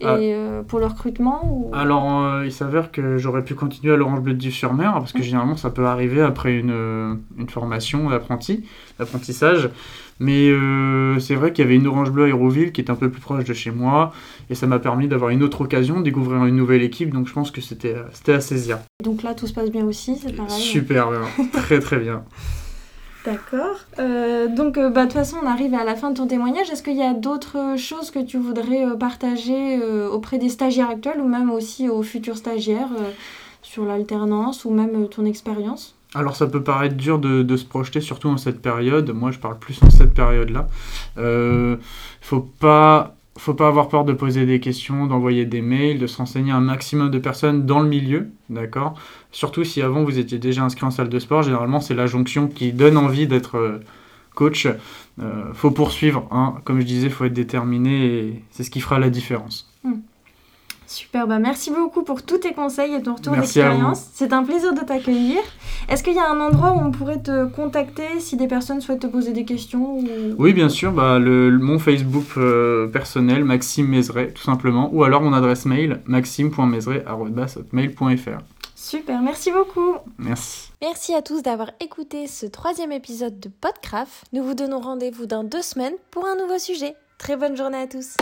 et 0.00 0.04
Ah. 0.06 0.16
euh, 0.18 0.62
pour 0.62 0.78
le 0.78 0.84
recrutement 0.84 1.40
ou... 1.50 1.70
Alors, 1.74 2.20
euh, 2.22 2.44
il 2.44 2.52
s'avère 2.52 2.92
que 2.92 3.16
j'aurais 3.16 3.42
pu 3.42 3.54
continuer 3.54 3.94
à 3.94 3.96
l'Orange 3.96 4.20
Bleu 4.20 4.34
de 4.34 4.38
Dives-sur-Mer, 4.38 4.92
parce 4.92 5.12
que 5.12 5.18
Mhm. 5.18 5.24
généralement, 5.24 5.56
ça 5.56 5.70
peut 5.70 5.86
arriver 5.86 6.20
après 6.20 6.52
une, 6.54 7.18
une 7.38 7.48
formation 7.48 8.10
d'apprenti, 8.10 8.64
d'apprentissage. 8.98 9.70
Mais 10.18 10.48
euh, 10.48 11.18
c'est 11.18 11.34
vrai 11.34 11.52
qu'il 11.52 11.64
y 11.64 11.66
avait 11.66 11.76
une 11.76 11.86
Orange 11.86 12.10
Bleu 12.10 12.24
à 12.24 12.28
Hérouville 12.28 12.72
qui 12.72 12.80
est 12.80 12.90
un 12.90 12.94
peu 12.94 13.10
plus 13.10 13.20
proche 13.20 13.44
de 13.44 13.54
chez 13.54 13.70
moi, 13.70 14.12
et 14.50 14.54
ça 14.54 14.66
m'a 14.66 14.78
permis 14.78 15.08
d'avoir 15.08 15.30
une 15.30 15.42
autre 15.42 15.62
occasion, 15.62 15.98
de 15.98 16.04
découvrir 16.04 16.44
une 16.46 16.56
nouvelle 16.56 16.82
équipe, 16.82 17.12
donc 17.12 17.28
je 17.28 17.32
pense 17.32 17.50
que 17.50 17.60
c'était 17.60 17.94
euh, 17.94 18.04
c'était 18.12 18.34
à 18.34 18.40
saisir. 18.40 18.78
Donc 19.02 19.22
là, 19.22 19.34
tout 19.34 19.46
se 19.46 19.52
passe 19.52 19.70
bien 19.70 19.84
aussi, 19.84 20.16
c'est 20.16 20.34
pareil. 20.34 20.50
Super 20.50 21.10
bien, 21.10 21.22
très 21.52 21.80
très 21.80 21.98
bien. 21.98 22.24
D'accord. 23.26 23.76
Euh, 23.98 24.46
donc, 24.46 24.78
bah, 24.78 24.88
de 24.88 25.00
toute 25.02 25.14
façon, 25.14 25.38
on 25.42 25.46
arrive 25.46 25.74
à 25.74 25.82
la 25.82 25.96
fin 25.96 26.12
de 26.12 26.16
ton 26.16 26.28
témoignage. 26.28 26.70
Est-ce 26.70 26.84
qu'il 26.84 26.96
y 26.96 27.02
a 27.02 27.12
d'autres 27.12 27.76
choses 27.76 28.12
que 28.12 28.20
tu 28.20 28.38
voudrais 28.38 28.86
partager 29.00 29.80
euh, 29.82 30.08
auprès 30.08 30.38
des 30.38 30.48
stagiaires 30.48 30.90
actuels 30.90 31.20
ou 31.20 31.26
même 31.26 31.50
aussi 31.50 31.88
aux 31.88 32.04
futurs 32.04 32.36
stagiaires 32.36 32.92
euh, 32.96 33.10
sur 33.62 33.84
l'alternance 33.84 34.64
ou 34.64 34.70
même 34.70 35.02
euh, 35.04 35.06
ton 35.06 35.24
expérience? 35.24 35.95
Alors 36.16 36.34
ça 36.34 36.46
peut 36.46 36.62
paraître 36.62 36.96
dur 36.96 37.18
de, 37.18 37.42
de 37.42 37.56
se 37.56 37.66
projeter, 37.66 38.00
surtout 38.00 38.28
en 38.28 38.38
cette 38.38 38.62
période. 38.62 39.10
Moi, 39.10 39.30
je 39.32 39.38
parle 39.38 39.58
plus 39.58 39.78
en 39.82 39.90
cette 39.90 40.14
période-là. 40.14 40.66
Euh, 41.18 41.76
faut 42.22 42.40
pas, 42.40 43.14
faut 43.36 43.52
pas 43.52 43.68
avoir 43.68 43.88
peur 43.88 44.04
de 44.06 44.14
poser 44.14 44.46
des 44.46 44.58
questions, 44.58 45.06
d'envoyer 45.06 45.44
des 45.44 45.60
mails, 45.60 45.98
de 45.98 46.06
se 46.06 46.16
renseigner 46.16 46.52
un 46.52 46.60
maximum 46.60 47.10
de 47.10 47.18
personnes 47.18 47.66
dans 47.66 47.80
le 47.80 47.88
milieu, 47.88 48.30
d'accord? 48.48 48.94
Surtout 49.30 49.62
si 49.62 49.82
avant 49.82 50.04
vous 50.04 50.18
étiez 50.18 50.38
déjà 50.38 50.62
inscrit 50.62 50.86
en 50.86 50.90
salle 50.90 51.10
de 51.10 51.18
sport, 51.18 51.42
généralement 51.42 51.80
c'est 51.80 51.94
la 51.94 52.06
jonction 52.06 52.48
qui 52.48 52.72
donne 52.72 52.96
envie 52.96 53.26
d'être 53.26 53.58
euh, 53.58 53.80
coach. 54.34 54.66
Euh, 55.20 55.52
faut 55.52 55.70
poursuivre, 55.70 56.26
hein. 56.30 56.54
comme 56.64 56.80
je 56.80 56.86
disais, 56.86 57.10
faut 57.10 57.26
être 57.26 57.34
déterminé 57.34 58.06
et 58.06 58.42
c'est 58.50 58.62
ce 58.62 58.70
qui 58.70 58.80
fera 58.80 58.98
la 58.98 59.10
différence. 59.10 59.70
Super, 60.86 61.26
bah 61.26 61.40
merci 61.40 61.72
beaucoup 61.72 62.04
pour 62.04 62.22
tous 62.22 62.38
tes 62.38 62.52
conseils 62.52 62.94
et 62.94 63.02
ton 63.02 63.16
retour 63.16 63.34
d'expérience. 63.34 64.08
C'est 64.14 64.32
un 64.32 64.44
plaisir 64.44 64.72
de 64.72 64.80
t'accueillir. 64.80 65.40
Est-ce 65.88 66.02
qu'il 66.02 66.14
y 66.14 66.18
a 66.18 66.28
un 66.28 66.40
endroit 66.40 66.72
où 66.72 66.80
on 66.80 66.90
pourrait 66.90 67.22
te 67.22 67.46
contacter 67.46 68.18
si 68.18 68.36
des 68.36 68.48
personnes 68.48 68.80
souhaitent 68.80 69.02
te 69.02 69.06
poser 69.06 69.32
des 69.32 69.44
questions 69.44 69.98
ou... 69.98 70.04
Oui, 70.38 70.52
bien 70.52 70.68
sûr, 70.68 70.90
bah, 70.92 71.18
le, 71.20 71.48
le- 71.48 71.58
mon 71.58 71.78
Facebook 71.78 72.24
euh, 72.36 72.88
personnel, 72.88 73.44
Maxime 73.44 73.86
Mézeret, 73.86 74.32
tout 74.32 74.42
simplement, 74.42 74.90
ou 74.92 75.04
alors 75.04 75.22
mon 75.22 75.32
adresse 75.32 75.64
mail, 75.64 76.00
maxime.mézeret.fr. 76.06 78.38
Super, 78.74 79.22
merci 79.22 79.52
beaucoup. 79.52 79.94
Merci. 80.18 80.70
Merci 80.82 81.14
à 81.14 81.22
tous 81.22 81.40
d'avoir 81.42 81.70
écouté 81.80 82.26
ce 82.26 82.46
troisième 82.46 82.90
épisode 82.92 83.38
de 83.40 83.48
Podcraft. 83.48 84.24
Nous 84.32 84.42
vous 84.42 84.54
donnons 84.54 84.80
rendez-vous 84.80 85.26
dans 85.26 85.44
deux 85.44 85.62
semaines 85.62 85.94
pour 86.10 86.26
un 86.26 86.34
nouveau 86.36 86.58
sujet. 86.58 86.94
Très 87.18 87.36
bonne 87.36 87.56
journée 87.56 87.78
à 87.78 87.86
tous. 87.86 88.16